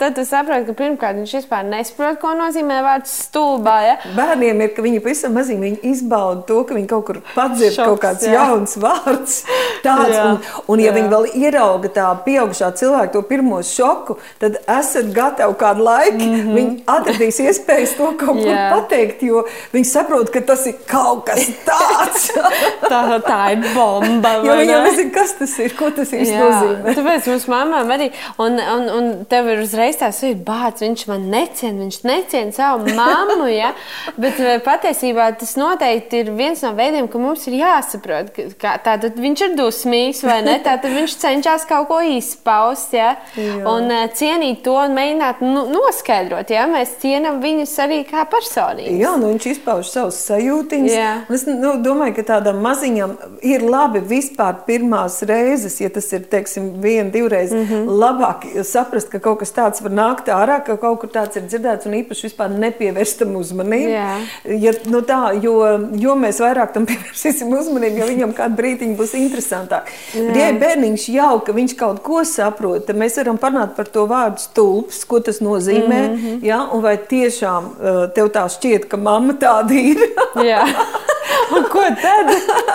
[0.00, 3.96] tad tu saproti, ka pirmkārt viņš vispār nesaprot, ko nozīmē vārds stulbā, ja?
[4.16, 7.88] Bērniem ir, ka viņi pavisam maziņi viņi izbauda to, ka viņi kaut kur padzird Šoks,
[7.88, 8.34] kaut kāds jā.
[8.38, 9.36] jauns vārds.
[9.84, 10.38] Tāds, jā, un,
[10.72, 10.96] un ja jā.
[10.98, 16.18] viņi vēl ierauga tā pieaugušā cilvēka to pirmo šoku, tad esat gatavi kādu laiku.
[16.18, 16.54] Mm -hmm.
[16.54, 21.46] Viņi atradīs iespējas to kaut kur pateikt, jo viņi saprot, ka tas ir kaut kas
[21.68, 22.30] tāds.
[22.92, 24.32] tā, tā ir bomba.
[24.44, 26.63] Jo viņi jau nezina, kas tas ir, ko tas īsti nozīmē.
[26.98, 28.10] Tāpēc mums mamām arī,
[28.42, 33.48] un, un, un tev ir uzreiz tāds, bāc, viņš man necien, viņš necien savu mammu,
[33.52, 33.72] ja?
[34.20, 39.18] Bet eh, patiesībā tas noteikti ir viens no veidiem, ka mums ir jāsaprot, ka tātad
[39.20, 40.56] viņš ir dusmīgs vai ne.
[40.64, 43.14] Tātad viņš cenšas kaut ko izpaust ja?
[43.36, 46.52] un uh, cienīt to un mēģināt nu, noskaidrot.
[46.54, 46.66] Ja?
[46.70, 48.96] Mēs cienām viņus arī kā personīgi.
[49.02, 51.28] Jā, nu viņš izpauž savus sajūtiņas.
[51.34, 56.82] Es nu, domāju, ka tādam maziņam ir labi vispār pirmās reizes, ja tas ir teiksim,
[56.82, 57.86] viena, divreiz mm -hmm.
[57.88, 61.86] labāk saprast, ka kaut kas tāds var nākt ārā, ka kaut kur tāds ir dzirdēts
[61.86, 63.90] un īpaši vispār nepievērstam uzmanību uzmanību.
[64.64, 65.54] Ja, nu tā, jo,
[65.98, 69.90] jo mēs vairāk tam pievērsīsim uzmanību, jo viņam kādu brīdiņu būs interesantāk.
[70.14, 74.06] Bet, ja bērniņš jau ka viņš kaut ko saprot, tad mēs varam parunāt par to
[74.06, 76.08] vārdu stulbs, ko tas nozīmē.
[76.08, 76.44] Mm -hmm.
[76.44, 79.98] ja, un vai tiešām uh, tev tā šķiet, ka mamma tāda ir?
[81.56, 82.30] Un ko tad?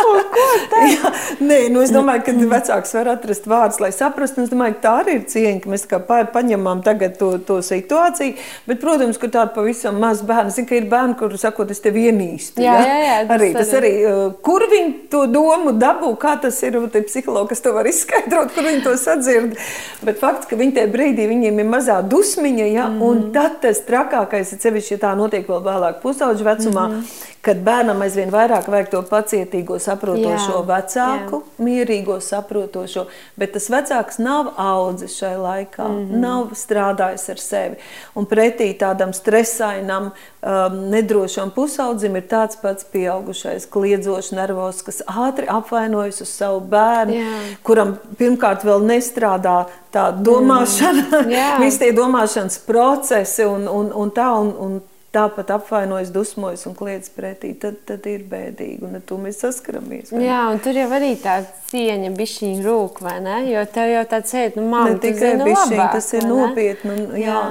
[0.10, 0.86] Un ko tad?
[0.90, 1.12] Jā,
[1.44, 4.44] nē, nu es domāju, ka vecāks var atrast vārdus, lai saprastu.
[4.46, 8.38] Es domāju, ka tā arī ir cieņa, ka mēs kā paņemam tagad to, to situāciju.
[8.70, 12.08] Bet, protams, ka tāda pavisam maz bērnu, zina, ka ir bērni, kuri sakot, es tevi
[12.10, 12.64] ienīstu.
[12.64, 13.94] Jā, jā, jā, tas arī, tas arī.
[14.10, 18.54] Uh, kur viņi to domu dabū, kā tas ir, tie psihologi, kas to var izskaidrot,
[18.56, 19.58] kur viņi to sadzird.
[20.06, 23.02] Bet fakts, ka viņi tajā brīdī viņiem ir mazā dusmiņa, ja, mm.
[23.06, 26.88] un tad tas trakākais ir sevišķi, ja tā notiek vēl vēlāk pusauģu vecumā.
[26.90, 31.65] Mm -hmm kad bērnam aizvien vairāk vajag to pacietīgo, saprotošo jā, vecāku, jā.
[31.65, 33.06] mierīgo, saprotošo,
[33.39, 36.19] bet tas vecāks nav audzis šai laikā, mm -hmm.
[36.25, 37.75] nav strādājis ar sevi.
[38.15, 45.45] Un pretī tādam stresainam, um, nedrošam pusaudzim ir tāds pats pieaugušais, kliedzošs, nervos, kas ātri
[45.47, 47.56] apvainojas uz savu bērnu, jā.
[47.63, 54.30] kuram pirmkārt vēl nestrādā tā domāšana, mm, visi tie domāšanas procesi un, un, un tā.
[54.39, 54.82] Un, un
[55.13, 58.84] tāpat apvainojas, dusmojas un kliedz pretī, tad, tad ir bēdīgi.
[58.86, 60.12] Un ar to mēs saskaramies.
[60.13, 61.39] Jā, un tur jau arī tā
[61.72, 63.39] cieņa bišķiņa rūk, vai ne?
[63.50, 66.95] Jo tev jau tāds sēd, nu, mamma, ne tikai bišķiņa, tas ir nopietni.
[66.95, 67.26] Un, jā.
[67.26, 67.43] jā.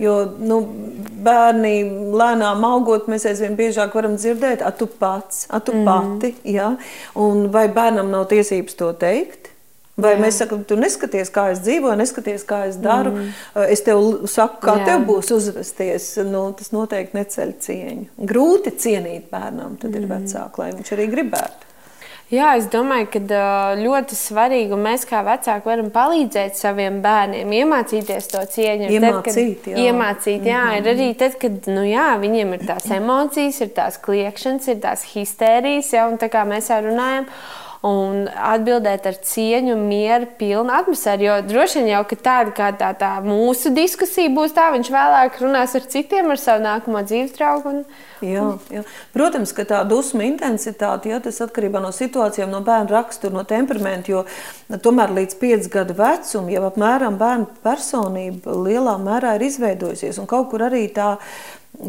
[0.00, 0.62] Jo nu,
[1.26, 1.74] bērni
[2.16, 5.90] lēnām augot, mēs aizvien biežāk varam dzirdēt, a tu pats, a tu mm.
[5.90, 6.72] pati, jā.
[7.18, 9.49] Un vai bērnam nav tiesības to teikt?
[10.00, 10.20] Vai Jā.
[10.24, 13.14] mēs sakām, tu neskaties, kā es dzīvoju, neskaties, kā es daru.
[13.16, 13.32] Mm.
[13.70, 14.86] Es tev saku, kā Jā.
[14.92, 16.12] tev būs uzvesties.
[16.28, 18.06] Nu, tas noteikti neceļ cieņu.
[18.30, 19.98] Grūti cienīt bērnam, tad mm.
[20.00, 21.70] ir vecāki, lai viņš arī gribētu.
[22.30, 23.38] Jā, es domāju, ka
[23.74, 28.86] ļoti svarīgi, mēs kā vecāki varam palīdzēt saviem bērniem iemācīties to cieņu.
[28.86, 29.86] Iemācīt, tad, kad, jā.
[29.88, 34.70] Iemācīt, jā, ir arī tad, kad nu, jā, viņiem ir tās emocijas, ir tās kliekšanas,
[34.70, 37.26] ir tās histērijas, ja, un tā kā mēs jau runājam
[37.86, 41.24] un atbildēt ar cieņu, mieru, pilnu atmosfēru.
[41.24, 45.76] Jo droši vien jau tāda kā tā, tā mūsu diskusija būs tā, viņš vēlāk runās
[45.78, 47.74] ar citiem, ar savu nākamo dzīves draugu.
[47.74, 47.84] Un,
[48.20, 48.82] Jā, jā.
[49.14, 54.12] Protams, ka tā dusmu intensitāte tas atkarībā no situācijām, no bērna rakstura, no temperamenta.
[54.12, 60.20] Jo tomēr līdz 5 gadu vecumam jau apmēram bērna personība lielā mērā ir izveidojusies.
[60.20, 61.14] Un kaut kur arī tā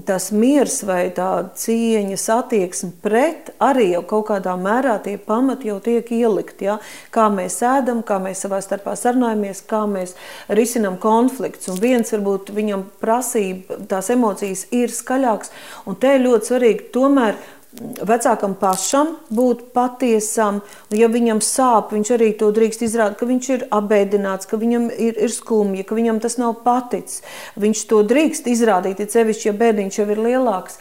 [0.05, 5.79] tas miers vai tā cieņas attieksme pret arī jau kaut kādā mērā tie pamati jau
[5.83, 6.61] tiek ielikt.
[6.63, 6.77] Ja?
[7.13, 10.15] Kā mēs ēdam, kā mēs savā starpā sarunājamies, kā mēs
[10.49, 11.69] risinām konflikts.
[11.71, 15.51] Un viens varbūt viņam prasība, tās emocijas ir skaļāks,
[15.89, 17.41] un te ir ļoti svarīgi tomēr
[17.79, 20.62] vecākam pašam būt patiesam.
[20.95, 25.15] Ja viņam sāp, viņš arī to drīkst izrādīt, ka viņš ir abēdināts, ka viņam ir,
[25.15, 27.21] ir skumji, ka viņam tas nav paticis.
[27.62, 30.79] Viņš to drīkst izrādīt, ja sevišķi, ja bērniņš jau ir lielāks.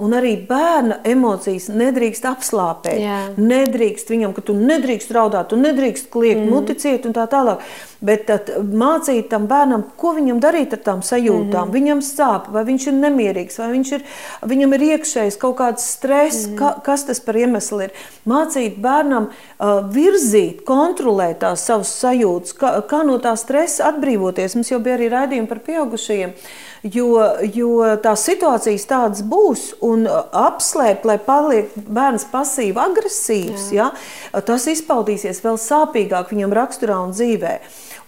[0.00, 3.00] Un arī bērna emocijas nedrīkst apslāpēt.
[3.02, 3.18] Jā.
[3.36, 6.52] Nedrīkst viņam, ka tu nedrīkst raudāt, tu nedrīkst kliegt, mm.
[6.54, 7.64] muticēt un tā tālāk.
[8.00, 8.30] Bet
[8.64, 11.68] mācīt tam bērnam, ko viņam darīt ar tām sajūtām.
[11.68, 11.74] Mm.
[11.74, 14.06] Viņam sāp, vai viņš ir nemierīgs, vai viņš ir,
[14.54, 16.56] viņam ir iekšējs kaut kāds stress, mm.
[16.56, 18.00] ka, kas tas par iemeslu ir.
[18.30, 24.56] Mācīt bērnam uh, virzīt, kontrolēt tās savas sajūtas, kā, kā no tā stresa atbrīvoties.
[24.56, 26.36] Mums jau bija arī raidījumi par pieaugušajiem.
[26.80, 27.10] Jo,
[27.52, 33.90] jo tās situācijas tādas būs, un apslēpt, lai paliek bērns pasīvi agresīvs, Jā.
[33.92, 37.58] ja, tas izpaudīsies vēl sāpīgāk viņam raksturā un dzīvē.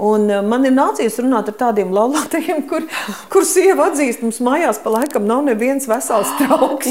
[0.02, 2.86] Un eh, man ir nācies runāt ar tādiem laulātajiem, kur,
[3.30, 6.88] kur sieva atzīst, mums mājās pa laikam nav neviens vesels trauks.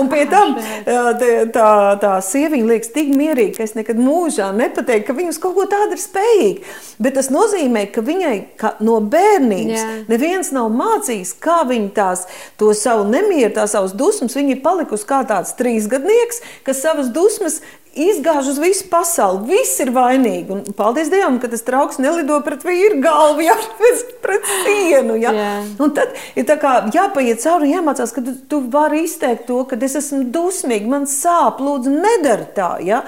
[0.00, 1.70] un pie tam eh, tā,
[2.02, 5.94] tā sieviņa liekas tik mierīga, ka es nekad mūžā nepateiktu, ka viņas kaut ko tādu
[5.94, 6.76] ir spējīga.
[7.02, 9.88] Bet tas nozīmē, ka viņai ka no bērnības Jā.
[10.10, 12.26] neviens nav mācījis, kā viņa tās,
[12.58, 17.60] to savu nemieru, tās savas dusmas, viņa ir palikusi kā tāds trīsgadnieks, kas savas dusmas
[17.96, 19.56] izgāž uz visu pasauli.
[19.56, 20.52] Viss ir vainīgi.
[20.52, 23.56] Un, paldies Dievam, ka tas trauks nelido pret vīru galvu, ja
[24.24, 25.16] pret sienu.
[25.20, 25.32] Ja?
[25.32, 25.70] Yeah.
[25.82, 29.96] Un tad ir kā, jāpaiet cauri, jāmācās, ka tu, tu vari izteikt to, ka es
[30.00, 32.70] esmu dusmīga, man sāp, lūdzu, nedara tā.
[32.84, 33.02] Ja?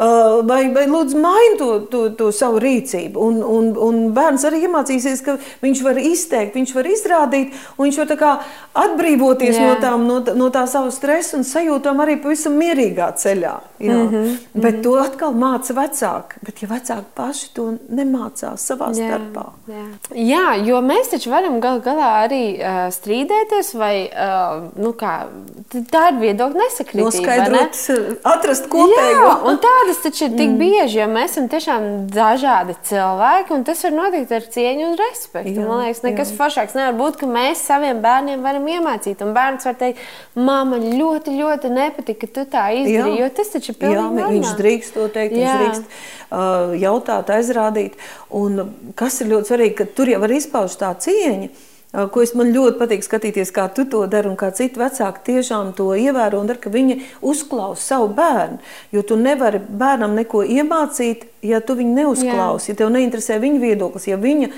[0.00, 3.20] Uh, vai, vai lūdzu, maini to, to, to savu rīcību.
[3.20, 8.00] Un, un, un bērns arī iemācīsies, ka viņš var izteikt, viņš var izrādīt, un viņš
[8.02, 8.40] var
[8.80, 9.68] atbrīvoties yeah.
[9.68, 13.54] no, tām, no, no tā sava stresa un sajūtām arī pavisam mierīgā ceļā.
[13.80, 13.96] Jā.
[13.96, 14.29] Mm -hmm.
[14.36, 14.62] -hmm.
[14.64, 16.40] Bet to atkal māca vecāki.
[16.46, 19.84] Bet, ja vecāki paši to nemācās savā jā, starpā, jā.
[20.14, 25.26] jā, jo mēs taču varam gal galā arī uh, strīdēties, vai uh, nu kā,
[25.70, 27.08] tā ir viedokļa nesakritība.
[27.10, 27.80] Noskaidrot,
[28.24, 29.20] atrast kopēju.
[29.20, 30.58] Jā, un tādas taču ir tik mm.
[30.60, 35.54] bieži, jo mēs esam tiešām dažādi cilvēki, un tas var notikt ar cieņu un respektu.
[35.56, 36.36] Jā, Man liekas, nekas jā.
[36.40, 39.22] foršāks nevar būt, ka mēs saviem bērniem varam iemācīt.
[39.24, 40.02] Un bērns var teikt,
[40.34, 44.38] māma ļoti, ļoti nepatika, ka tu tā izdarīji, jo tas taču ir pilnīgi normāli.
[44.38, 45.40] Viņš drīkst to teikt, Jā.
[45.40, 47.98] viņš drīkst uh, jautāt, aizrādīt.
[48.30, 48.62] Un
[48.98, 51.50] kas ir ļoti svarīgi, ka tur jau var izpaust tā cieņa.
[51.50, 55.24] Uh, ko es man ļoti patīk skatīties, kā tu to dari, un kā citi vecāki
[55.26, 58.60] tiešām to ievēro un dara, ka viņi uzklausa savu bērnu.
[58.94, 64.06] Jo tu nevari bērnam neko iemācīt, ja tu viņu neuzklausi, ja tev neinteresē viņa viedoklis,
[64.06, 64.52] ja viņa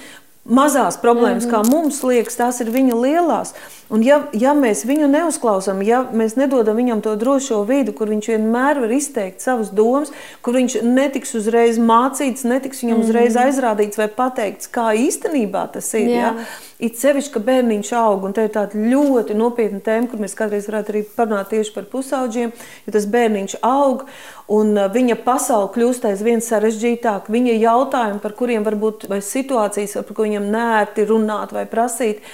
[0.45, 1.63] mazās problēmas, mm -hmm.
[1.63, 3.55] kā mums liekas, tās ir viņa lielās.
[3.93, 8.29] Un ja, ja mēs viņu neuzklausām, ja mēs nedodam viņam to drošo vidi, kur viņš
[8.29, 13.45] vienmēr var izteikt savas domas, kur viņš netiks uzreiz mācīts, netiks viņam uzreiz mhm.
[13.45, 16.09] aizrādīts vai pateikts, kā īstenībā tas ir.
[16.09, 16.19] Jā.
[16.19, 16.35] Ja?
[16.83, 20.67] It sevišķi, ka bērniņš aug, un tā ir tāda ļoti nopietna tēma, kur mēs kādreiz
[20.67, 22.51] varētu arī parunāt tieši par pusauģiem,
[22.87, 24.03] jo tas bērniņš aug,
[24.49, 27.29] un uh, viņa pasaule kļūst aizvien sarežģītāk.
[27.33, 32.25] Viņa jautājumi, par kuriem varbūt, vai situācijas, par viņam nērti runāt vai prasīt,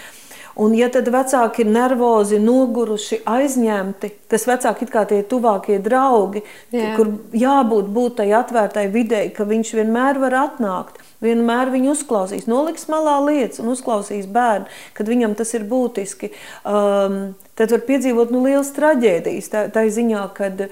[0.58, 6.42] Un, ja tad vecāki ir nervozi, noguruši, aizņemti, tas vecāki ir kā tie tuvākie draugi,
[6.74, 6.96] Jā.
[6.96, 10.98] kur jābūt būt tai atvērtai videi, ka viņš vienmēr var atnākt.
[11.22, 14.66] Vienmēr viņu uzklausīs, noliks malā lietas un uzklausīs bērnu,
[14.98, 16.32] kad viņam tas ir būtiski.
[16.66, 19.50] Um, tad var piedzīvot nu, lielas traģēdijas.
[19.54, 20.66] Tā, tā ziņā, kad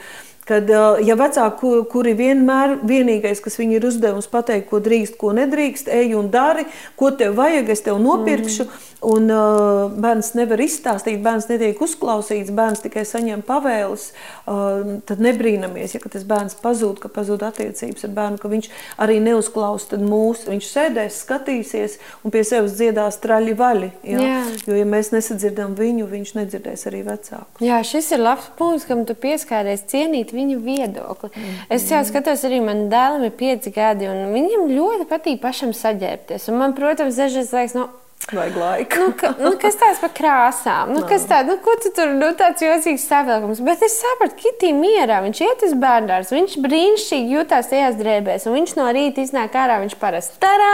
[0.47, 0.71] Kad,
[1.03, 6.15] ja vecāki, kuri vienmēr vienīgais, kas viņi ir uzdevums pateikt, ko drīkst, ko nedrīkst, ej
[6.15, 8.86] un dari, ko tev vajag, es tev nopirkšu, mm.
[9.07, 14.09] Un uh, bērns nevar izstāstīt, bērns netiek uzklausīts, bērns tikai saņem pavēles,
[14.51, 18.71] uh, tad nebrīnamies, ja tas bērns pazūd, ka pazūd attiecības ar bērnu, ka viņš
[19.03, 24.23] arī neuzklaus mūs, viņš sēdēs, skatīsies un pie sevis dziedās traļi vaļi, ja?
[24.27, 24.41] Jā.
[24.67, 27.63] jo ja mēs nesadzirdam viņu, viņš nedzirdēs arī vecāku.
[27.65, 31.31] Jā, šis ir labs punkts, kam tu pieskāries cienīt viņu viedokli.
[31.31, 31.69] Mm -hmm.
[31.77, 36.49] Es jau skatos, arī manam dēlam ir pieci gadi, un viņam ļoti patīk pašam saģērbties.
[36.51, 37.89] Un man, protams, dažreiz liekas, no,
[38.33, 38.97] Vajag laiku.
[38.99, 40.91] nu, ka, nu, kas tāds par krāsām?
[40.97, 43.61] Nu, kas tāds, nu, tur, nu, tāds jocīgs savilkums.
[43.63, 48.49] Bet es sapratu, ka Kitī mierā, viņš iet uz bērndārs, viņš brīnišķīgi jūtās tajās drēbēs,
[48.51, 50.73] un viņš no rīta iznāk ārā, viņš parasti tarā!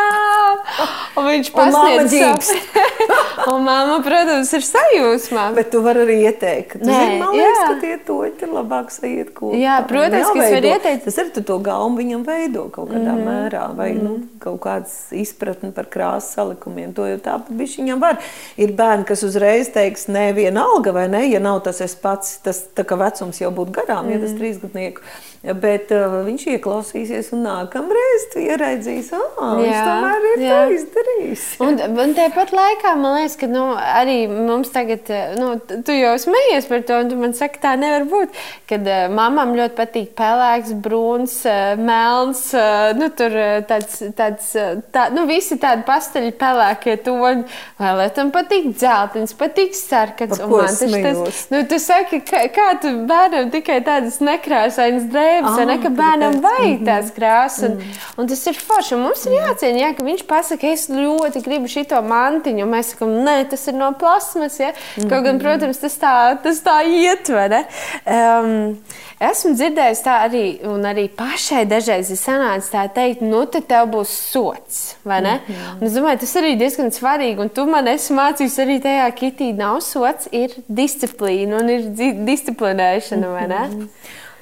[1.19, 2.57] Un viņš pasniedz savu.
[3.53, 5.45] un mamma, protams, ir sajūsmā.
[5.57, 6.79] Bet tu vari arī ieteikt.
[6.81, 7.67] Tu Nē, zini, man liekas, jā.
[7.69, 9.59] ka tie toķi ir labāk sajiet kopā.
[9.61, 11.05] Jā, protams, ka es varu ieteikt.
[11.05, 14.63] Tas ir tu to gaumu viņam veido kaut kādā mm mērā, vai, mm nu, kaut
[14.65, 16.95] kāds izpratni par krāsu salikumiem.
[16.97, 17.41] To jau tā tā
[17.83, 18.21] viņam var.
[18.61, 22.39] Ir bērni, kas uzreiz teiks, nē, viena alga vai ne, ja nav tas es pats,
[22.45, 24.15] tas tā kā vecums jau būtu garām, mm.
[24.15, 25.07] ja tas trīsgadnieku.
[25.43, 30.51] Bet uh, viņš ieklausīsies un nākamreiz tu ieraidzīs, ah, viņš tomēr ir jā.
[30.53, 31.47] tā izdarījis.
[31.67, 36.69] un, un tāpat laikā man liekas, ka nu, arī mums tagad, nu, tu jau smējies
[36.71, 38.39] par to, un tu man saki, tā nevar būt,
[38.71, 44.53] kad uh, mamam ļoti patīk pelēks, brūns, uh, melns, uh, nu, tur uh, tāds, tāds,
[44.55, 47.49] uh, tā, nu, visi tādi pasteļi pelēkie toņi,
[47.83, 52.47] vai lai tam patīk dzeltens, patīk sarkans, un man tas, tas, nu, tu saki, kā,
[52.55, 56.89] kā tu bērnam tikai tādas nekrāsainas drēbes, drēbes, ah, ne, ka bērnam vajag mm-hmm.
[56.89, 57.65] tās krāsas.
[57.69, 58.01] Un, mm.
[58.21, 58.99] un tas ir forši.
[59.01, 62.69] Mums ir jāciena, ja, ka viņš pasakā, es ļoti gribu šo mantiņu.
[62.69, 64.59] Mēs sakām, nē, tas ir no plasmas.
[64.61, 64.73] Ja?
[64.97, 65.43] Kaut gan, mm-hmm.
[65.43, 67.63] protams, tas tā, tas tā ietver.
[68.07, 68.79] Um,
[69.23, 73.91] esmu dzirdējis tā arī, un arī pašai dažreiz ir sanācis tā teikt, nu, te tev
[73.93, 74.97] būs sots?
[75.05, 75.85] Mm -hmm.
[75.87, 79.53] Es domāju, tas arī diezgan svarīgi, un tu man esi mācījis arī tajā, ka kitī
[79.55, 81.81] nav sots, ir disciplīna un ir
[82.27, 83.29] disciplinēšana?
[83.29, 83.89] Mm -hmm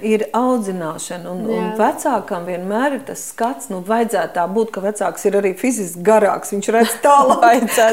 [0.06, 1.30] ir audzināšana.
[1.30, 5.54] Un, un vecākam vienmēr ir tas skats, nu, vajadzētu tā būt, ka vecāks ir arī
[5.58, 6.52] fiziski garāks.
[6.54, 7.88] Viņš redz tālāk, tā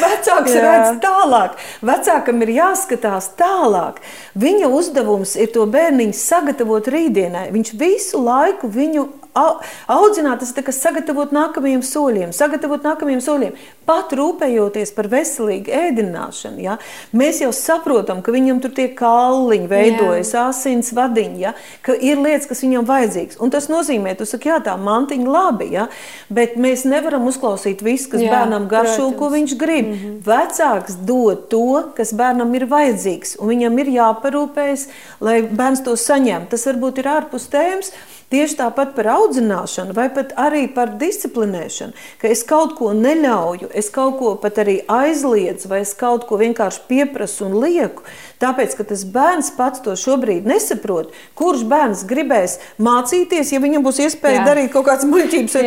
[0.00, 0.64] vecāks Jā.
[0.66, 1.56] redz tālāk.
[1.92, 4.02] Vecākam ir jāskatās tālāk.
[4.40, 7.48] Viņa uzdevums ir to bērniņu sagatavot rītdienai.
[7.54, 14.92] Viņš visu laiku viņu audzināt, tas ir sagatavot nākamajiem soļiem, sagatavot nākamajiem soļiem, pat rūpējoties
[14.96, 16.62] par veselīgu ēdināšanu.
[16.64, 16.76] Ja?
[17.16, 20.46] Mēs jau saprotam, ka viņam tur tie kauliņi veidojas, jā.
[20.50, 21.54] asins vadiņi, ja?
[21.86, 23.40] ka ir lietas, kas viņam vajadzīgs.
[23.42, 25.88] Un tas nozīmē, tu saki, jā, tā mantiņa labi, ja?
[26.32, 29.90] bet mēs nevaram uzklausīt visu, kas jā, bērnam garšo, ko viņš grib.
[29.90, 30.20] Mm -hmm.
[30.26, 34.88] Vecāks dod to, kas bērnam ir vajadzīgs, un viņam ir jāparūpējas,
[35.20, 36.46] lai bērns to saņem.
[36.50, 37.92] Tas varbūt ir ārpus tēmas.
[38.30, 43.90] Tieši tāpat par audzināšanu, vai pat arī par disciplinēšanu, ka es kaut ko neļauju, es
[43.90, 48.06] kaut ko pat arī aizliedzu, vai es kaut ko vienkārši pieprasu un lieku.
[48.40, 53.98] Tāpēc, ka tas bērns pats to šobrīd nesaprot, kurš bērns gribēs mācīties, ja viņam būs
[54.06, 54.50] iespēja Jā.
[54.52, 55.58] darīt kaut kādas muļķības.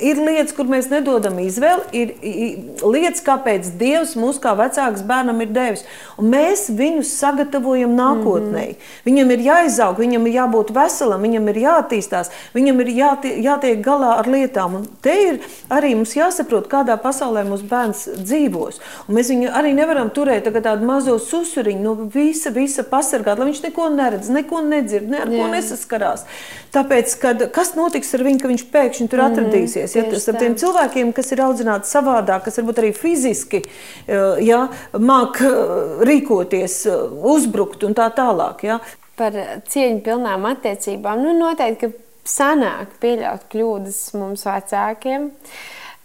[0.00, 5.40] Ir lietas, kur mēs nedodam izvēli, ir, ir lietas, kāpēc Dievs mūs kā vecāks bērnam
[5.42, 5.84] ir devis.
[6.18, 8.64] Un mēs viņus sagatavojam nākotnē.
[8.68, 9.04] Mm -hmm.
[9.04, 14.18] Viņam ir jāizaug, viņam ir jābūt veselam, viņam ir jāattīstās, viņam ir jātie, jātiek galā
[14.18, 14.74] ar lietām.
[14.74, 15.40] Un te ir
[15.70, 18.80] arī mums jāsaprot, kādā pasaulē mūsu bērns dzīvos.
[19.08, 23.62] Un mēs viņu arī nevaram turēt tādu mazo susuriņu, no visa, visa pasargāt, lai viņš
[23.62, 25.42] neko neredz, neko nedzird, ne ar Jā.
[25.42, 26.24] ko nesaskarās.
[26.72, 29.32] Tāpēc, kad, kas notiks ar viņu, ka viņš pēkšņi tur mm -hmm.
[29.32, 29.87] atradīsies?
[29.96, 30.26] Attiekties.
[30.28, 34.64] Ja, ar tiem cilvēkiem, kas ir audzināti savādāk, kas varbūt arī fiziski eh, ja,
[34.98, 38.66] māk eh, rīkoties, eh, uzbrukt un tā tālāk.
[38.68, 38.78] Ja.
[39.18, 39.34] Par
[39.70, 41.92] cieņu pilnām attiecībām nu, noteikti
[42.28, 45.32] sanāk pieļaut kļūdas mums vecākiem.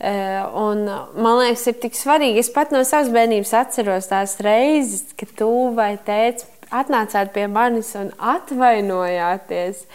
[0.03, 0.79] Un,
[1.15, 2.41] man liekas, ir tik svarīgi.
[2.41, 7.93] Es pat no savas bērnības atceros tās reizes, kad tu vai tēvs atnācāt pie manis
[7.99, 9.86] un atvainojāties.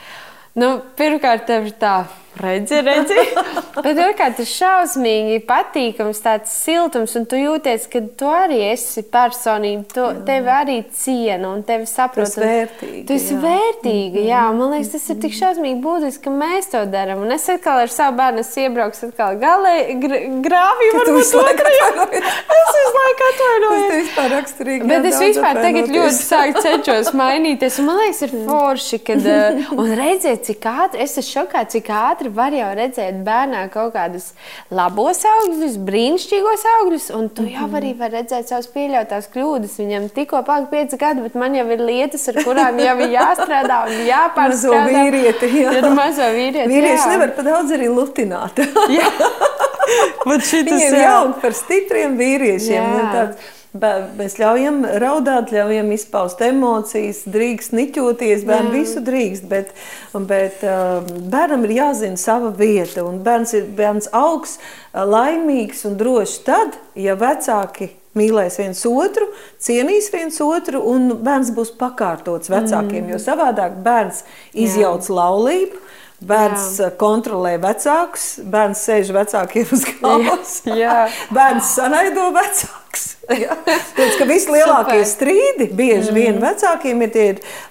[0.58, 1.96] Nu, pirmkārt, tev ir tā
[2.38, 3.16] Redzi, redzi.
[3.84, 9.86] Bet kā tas šausmīgi patīkams, tāds siltums, un tu jūties, ka tu arī esi personība,
[9.92, 10.22] tu, jā.
[10.26, 12.26] tevi arī ciena un tevi saprot.
[12.26, 13.02] Tu esi vērtīga.
[13.08, 13.40] Tu esi jā.
[13.44, 14.44] vērtīga, jā.
[14.58, 17.24] Man liekas, tas ir tik šausmīgi būtiski, ka mēs to darām.
[17.26, 21.88] Un es atkal ar savu bērnu iebraukšu atkal galē, gr grāvī, varbūt otrajā.
[22.18, 23.84] Es visu laiku atvainojos.
[23.88, 24.88] Tas vispār raksturīgi.
[24.90, 29.70] Bet es vispār tagad ļoti sāku cenšos mainīties, un man liekas, ir forši, kad, uh,
[29.80, 33.94] un redziet, cik ātri, es esmu šokā, cik ātri ātri var jau redzēt bērnā kaut
[33.94, 34.32] kādus
[34.70, 39.78] labos augļus, brīnišķīgos augļus, un tu jau arī vari redzēt savas pieļautās kļūdas.
[39.78, 43.82] Viņam tikko pāk pieci gadi, bet man jau ir lietas, ar kurām jau ir jāstrādā
[43.88, 44.84] un jāpārstrādā.
[44.84, 45.76] Mazo vīrieti, jā.
[45.78, 47.12] Ir mazo vīrieti, Vīrieši jā.
[47.14, 48.64] nevar pa daudz arī lutināt.
[48.92, 49.12] jā.
[50.28, 52.76] Viņiem jāaug par stipriem vīriešiem.
[52.76, 53.06] Jā.
[53.14, 59.74] Tāds, Mēs ļaujam raudāt, ļaujam izpaust emocijas, drīkst niķoties, bērnu visu drīkst, bet,
[60.14, 63.04] bet uh, bērnam ir jāzina sava vieta.
[63.04, 69.28] Bērns ir bērns augs, uh, laimīgs un drošs tad, ja vecāki mīlēs viens otru,
[69.60, 73.04] cienīs viens otru, un bērns būs pakārtots vecākiem.
[73.04, 73.12] Mm.
[73.14, 74.24] Jo savādāk bērns
[74.56, 75.18] izjauc Jā.
[75.20, 75.84] laulību.
[76.28, 76.88] Bērns Jā.
[76.98, 80.58] kontrolē vecākus, bērns sēž vecākiem uz galvas.
[81.36, 82.77] bērns sanaido vecākus.
[83.28, 83.52] Ja?
[83.60, 86.16] Tāpēc, ka vislielākie strīdi bieži mm.
[86.16, 87.26] vien vecākiem ir tie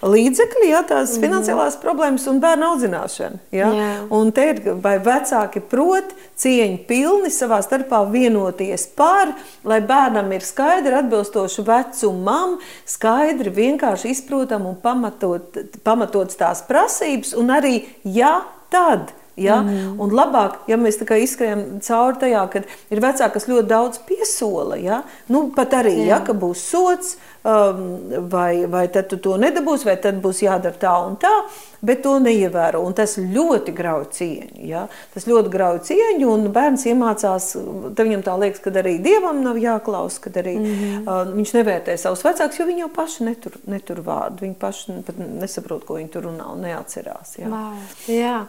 [0.05, 1.24] līdzekļi, ja, tās mm.
[1.24, 3.41] finansiālās problēmas un bērnu audzināšana.
[3.55, 3.72] Ja?
[3.74, 3.89] Jā.
[4.13, 9.34] Un te ir, vai vecāki prot cieņu pilni savā starpā vienoties par,
[9.68, 15.57] lai bērnam ir skaidri atbilstoši vecumam, skaidri vienkārši izprotam un pamatot,
[15.88, 19.60] pamatots tās prasības un arī, ja tad Ja?
[19.62, 20.00] Mm.
[20.02, 25.04] Un labāk, ja mēs izskrējam cauri tajā, kad ir vecāki, kas ļoti daudz piesola, ja?
[25.30, 26.16] nu, pat arī, Jā.
[26.16, 27.18] ja, ka būs sots,
[27.48, 27.82] um,
[28.30, 31.34] vai, vai tad tu to nedabūsi, vai tad būs jādara tā un tā
[31.82, 32.82] bet to neievēro.
[32.86, 34.66] Un tas ļoti grauj cieņu.
[34.68, 34.86] Ja?
[35.14, 37.50] Tas ļoti grauj cieņu, un bērns iemācās,
[37.93, 41.04] tad viņam tā liekas, ka arī dievam nav jāklaus, kad arī mm -hmm.
[41.06, 44.41] uh, viņš nevērtē savus vecākus, jo viņi jau paši netur, netur vārdu.
[44.41, 44.98] Viņi paši
[45.39, 47.38] nesaprot, ko viņi tur runā un neatcerās.
[47.38, 47.48] Ja?
[47.48, 47.76] Wow.
[48.08, 48.45] Jā.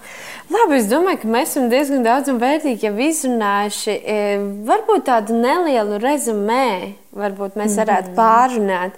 [0.51, 4.01] Labi, es domāju, ka mēs esam diezgan daudz un vērtīgi jau izrunājuši.
[4.05, 8.21] E, varbūt tādu nelielu rezumē, varbūt mēs varētu mm -hmm.
[8.21, 8.93] pārunāt.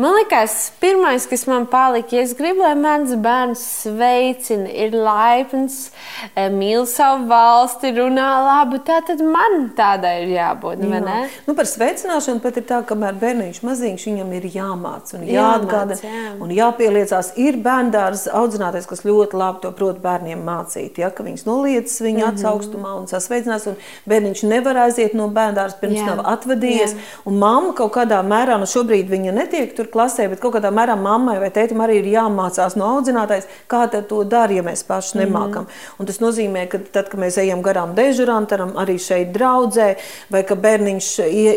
[0.00, 5.90] Man liekas, pirmais, kas man palika, ja es gribu, lai mans bērns sveicina, ir laipns,
[6.32, 10.80] eh, mīl savu valsti, runā labi, tā tad man tādai ir jābūt.
[10.80, 11.18] Jā.
[11.44, 16.32] Nu, par sveicināšanu pat ir tā, kamēr bērniņš maziņš, viņam ir jāmāc un jāatgādina jā.
[16.40, 17.34] un jāpieliecās.
[17.36, 22.16] Ir bērndārs audzinātais, kas ļoti labi to prot bērniem mācīt, ja, ka viņas noliecas viņa
[22.16, 22.40] mm -hmm.
[22.40, 23.76] atsaugstumā un sasveicinās, un
[24.08, 26.06] bērniņš nevar aiziet no bērndārs pirms jā.
[26.06, 27.22] nav atvadījies, jā.
[27.28, 30.94] un mamma kaut kādā mērā, nu šobrīd viņa netiek tur klasē, bet kaut kādā mērā
[30.98, 35.66] mammai vai tētim arī ir jāmācās no audzinātājs, kā to dara, ja mēs paši nemākam.
[35.66, 35.98] Mm.
[35.98, 39.88] Un tas nozīmē, ka tad, kad mēs ejam garām dežurantam, arī šeit draudzē,
[40.32, 41.10] vai ka bērniņš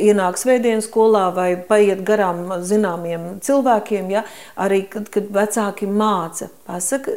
[0.10, 6.50] ienāk svētdienas skolā vai paiet garām zināmiem cilvēkiem, ja, arī kad, kad vecāki māca.
[6.66, 7.12] Pasaka,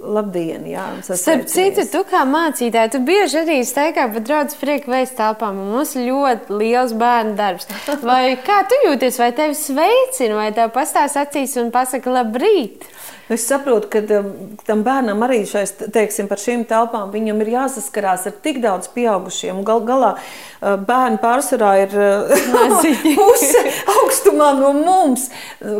[0.00, 0.84] labdien, jā.
[1.04, 5.74] Starp citu, tu kā mācītāja, tu bieži arī steigā pa draudz prieku veids telpām, un
[5.74, 7.68] mums ļoti liels bērnu darbs.
[8.00, 12.88] Vai kā tu jūties, vai tevi sveicina, vai tev pastāst acīs un pasaka labrīt.
[13.32, 14.26] Es saprotu, ka um,
[14.68, 19.62] tam bērnam arī šais, teiksim, par šīm telpām viņam ir jāsaskarās ar tik daudz pieaugušiem.
[19.64, 22.34] Gal galā uh, bērni pārsvarā ir uh,
[23.16, 23.62] puse
[23.94, 25.30] augstumā no mums,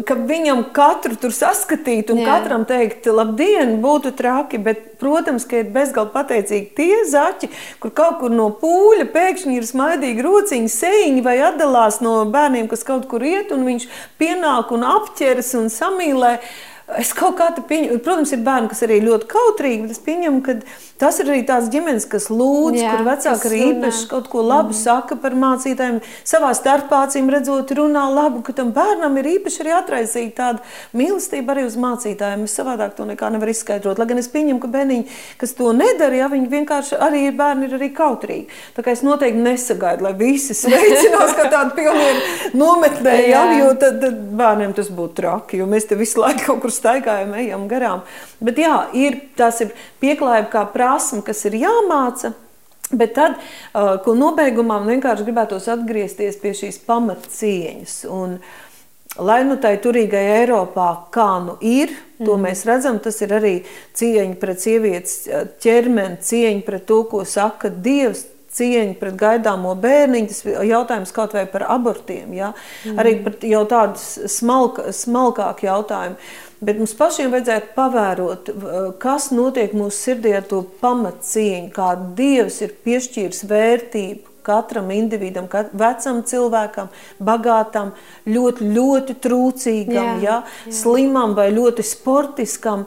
[0.08, 2.30] ka viņam katru tur saskatīt un Jā.
[2.32, 8.22] katram teikt, labdien, būtu traki, bet, protams, ka ir bezgalīgi pateicīgi tie zaķi, kur kaut
[8.22, 13.24] kur no pūļa pēkšņi ir smaidīgi rociņi, sejiņi vai atdalās no bērniem, kas kaut kur
[13.24, 13.90] iet un viņš
[14.20, 16.38] pienāk un apķeras un samīlē.
[16.84, 20.40] Es kaut kā tādu pieņemu, protams, ir bērni, kas arī ļoti kautrīgi, bet es pieņemu,
[20.44, 20.54] ka
[21.00, 24.74] tas ir arī tās ģimenes, kas lūdz, Jā, kur vecāki arī īpaši kaut ko labu
[24.74, 24.76] mm.
[24.82, 26.02] saka par mācītājiem.
[26.28, 31.54] Savā starpā acīm redzot, runā labu, ka tam bērnam ir īpaši arī atraisīta tāda mīlestība
[31.54, 32.44] arī uz mācītājiem.
[32.44, 34.02] Es savādāk to nekā nevaru izskaidrot.
[34.02, 35.08] Lai gan es pieņemu, ka bērniņi,
[35.40, 38.60] kas to nedara, ja viņi vienkārši arī ir bērni, ir arī kautrīgi.
[38.76, 43.98] Tā kā es noteikti nesagaidu, lai visi sveicinās, kā tādu pilnīgi nometnē, ja, jo tad,
[44.04, 48.04] tad bērniem tas būtu traki, jo mēs te visu laiku kaut kur staigājam, ejam garām.
[48.44, 52.34] Bet jā, ir, tas ir pieklājība kā prasme, kas ir jāmāca.
[52.92, 57.96] Bet tad, uh, ko nobeigumā vienkārši gribētos atgriezties pie šīs pamatcieņas.
[58.12, 58.36] Un,
[59.24, 62.44] lai nu tai turīgai Eiropā kā nu ir, to mm.
[62.44, 63.54] mēs redzam, tas ir arī
[63.96, 70.30] cieņa pret sievietes uh, ķermeni, cieņa pret to, ko saka Dievs, cieņa pret gaidāmo bērniņu,
[70.30, 72.52] tas jautājums kaut vai par abortiem, ja?
[72.84, 72.98] mm.
[73.00, 76.18] arī par jau tādu smalk, smalkāku jautājumu.
[76.60, 78.52] Bet mums pašiem vajadzētu pavērot,
[79.02, 85.72] kas notiek mūsu sirdī ar to pamatcieņu, kā Dievs ir piešķīris vērtību katram individam, kat,
[85.72, 86.90] vecam cilvēkam,
[87.24, 87.94] bagātam,
[88.28, 90.76] ļoti, ļoti trūcīgam, jā, ja, jā.
[90.82, 92.84] slimam vai ļoti sportiskam.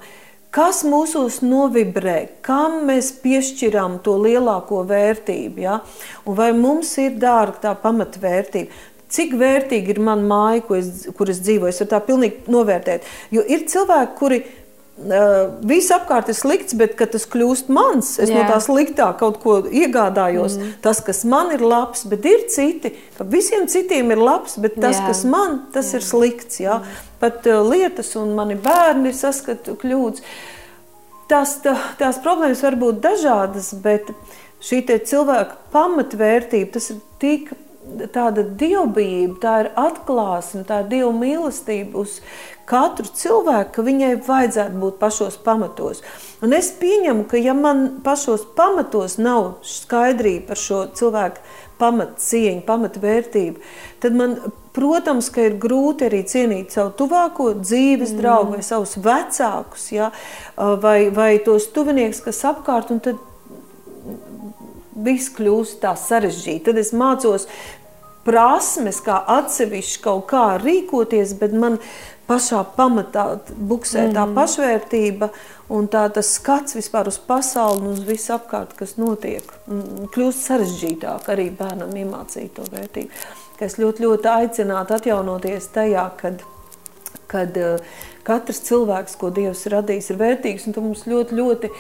[0.53, 5.65] Kas mūsos novibrē, kam mēs piešķiram to lielāko vērtību?
[5.65, 5.81] Ja?
[6.25, 8.71] Un vai mums ir dārga tā pamatvērtība?
[9.13, 11.73] Cik vērtīgi ir mana māja, es, kur es dzīvoju.
[11.73, 13.07] Es varu tā pilnīgi novērtēt.
[13.31, 14.41] Jo ir cilvēki, kuri
[14.97, 18.39] Uh, viss apkārt ir slikts, bet kad tas kļūst mans, es Jā.
[18.39, 20.55] no tā sliktā kaut ko iegādājos.
[20.57, 20.71] Mm.
[20.81, 24.97] Tas, kas man ir labs, bet ir citi, ka visiem citiem ir labs, bet tas,
[24.97, 25.03] Jā.
[25.05, 25.99] kas man, tas Jā.
[25.99, 26.57] ir slikts.
[26.63, 26.79] Jā.
[26.81, 27.05] Mm.
[27.21, 30.25] Pat uh, lietas un mani bērni saskata kļūdas.
[31.29, 34.09] Tās, tā, tās problēmas var būt dažādas, bet
[34.65, 37.53] šī cilvēka pamatvērtība, tas ir tik
[38.13, 42.19] tāda dievbijība, tā ir atklāsme, tā ir dieva mīlestība uz
[42.67, 46.03] katru cilvēku, ka viņai vajadzētu būt pašos pamatos.
[46.43, 51.43] Un es pieņemu, ka ja man pašos pamatos nav skaidrība par šo cilvēku
[51.77, 53.61] pamatcieņu, pamatvērtību,
[54.01, 54.35] tad man,
[54.75, 58.19] protams, ka ir grūti arī cienīt savu tuvāko dzīves mm.
[58.21, 60.11] draugu vai savus vecākus, ja,
[60.57, 63.21] vai, vai tos tuvinieks, kas apkārt, un tad
[64.97, 66.65] viss kļūst tā sarežģīti.
[66.67, 67.45] Tad es mācos
[68.27, 71.79] prasmes, kā atsevišķi kaut kā rīkoties, bet man
[72.27, 74.35] pašā pamatā buksē tā mm.
[74.35, 75.29] pašvērtība
[75.73, 79.47] un tā, tas skats vispār uz pasauli un uz visu apkārt, kas notiek.
[80.13, 83.23] Kļūst sarežģītāk arī bērnam iemācīt to vērtību.
[83.63, 86.43] Es ļoti, ļoti aicinātu atjaunoties tajā, kad,
[87.31, 87.95] kad uh,
[88.27, 90.67] katrs cilvēks, ko Dievs radījis, ir vērtīgs.
[90.69, 91.71] Un mums ļoti, ļoti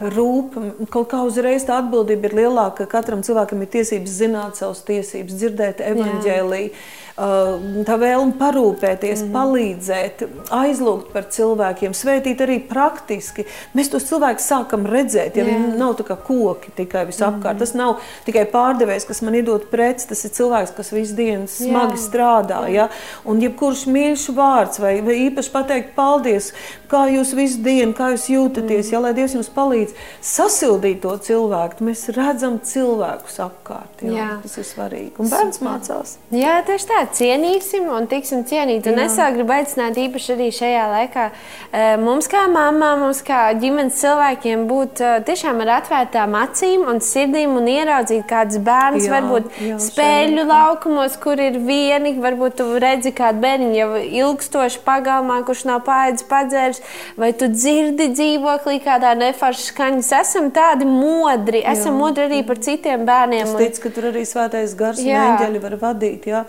[0.00, 0.58] rūp.
[0.92, 5.36] Kaut kā uzreiz tā atbildība ir lielāka, ka katram cilvēkam ir tiesības zināt savas tiesības,
[5.40, 6.70] dzirdēt evaņģēlīju.
[6.72, 9.30] Jā tā vēlme parūpēties, mm.
[9.32, 13.46] palīdzēt, aizlūgt par cilvēkiem, svētīt arī praktiski.
[13.76, 15.54] Mēs tos cilvēkus sākam redzēt, ja Jā.
[15.54, 17.56] viņi nav tā kā koki tikai visapkārt.
[17.56, 17.62] Mm.
[17.62, 21.96] Tas nav tikai pārdevējs, kas man iedod preces, tas ir cilvēks, kas visu dienu smagi
[21.96, 22.02] Jā.
[22.04, 22.60] strādā.
[22.68, 22.84] Jā.
[22.84, 22.88] Ja?
[23.24, 26.50] Un jebkurš mīļš vārds vai, vai īpaši pateikt paldies,
[26.90, 28.92] kā jūs visu dienu, kā jūs jūtaties, mm.
[28.92, 29.85] ja lai Dievs jums palīdz
[30.24, 31.84] sasildīt to cilvēku.
[31.86, 34.04] Mēs redzam cilvēkus apkārt.
[34.06, 34.14] Jā.
[34.16, 34.28] Jā.
[34.42, 35.14] Tas ir svarīgi.
[35.22, 36.16] Un bērns mācās.
[36.34, 38.92] Jā, tieši tā cienīsim un tiksim cienīti.
[38.92, 43.42] Un es vēl gribu aicināt īpaši arī šajā laikā eh, mums kā mamām, mums kā
[43.60, 49.12] ģimenes cilvēkiem būt eh, tiešām ar atvērtām acīm un sirdīm un ieraudzīt kādus bērnus, jā,
[49.14, 50.50] varbūt jā, spēļu šeit.
[50.50, 56.26] laukumos, kur ir vieni, varbūt tu redzi kādu bērnu jau ilgstoši pagalmā, kurš nav pāēdis
[56.30, 56.82] padzērs,
[57.20, 60.10] vai tu dzirdi dzīvoklī kādā neforšas skaņas.
[60.22, 62.00] Esam tādi modri, esam jā.
[62.00, 63.44] modri arī par citiem bērniem.
[63.44, 65.20] Es ticu, ka tur arī svētais gars jā.
[65.20, 66.32] un eņģeļi var vadīt.
[66.32, 66.44] Jā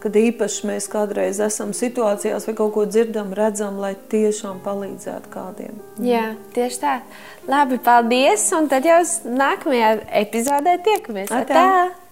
[0.00, 5.80] kad īpaši mēs kādreiz esam situācijās vai kaut ko dzirdam, redzam, lai tiešām palīdzētu kādiem.
[6.04, 6.94] Jā, tieši tā.
[7.50, 9.90] Labi, paldies, un tad jau nākamajā
[10.22, 11.28] epizodē tiekamies.
[11.28, 11.64] Atā.
[11.64, 12.09] Atā.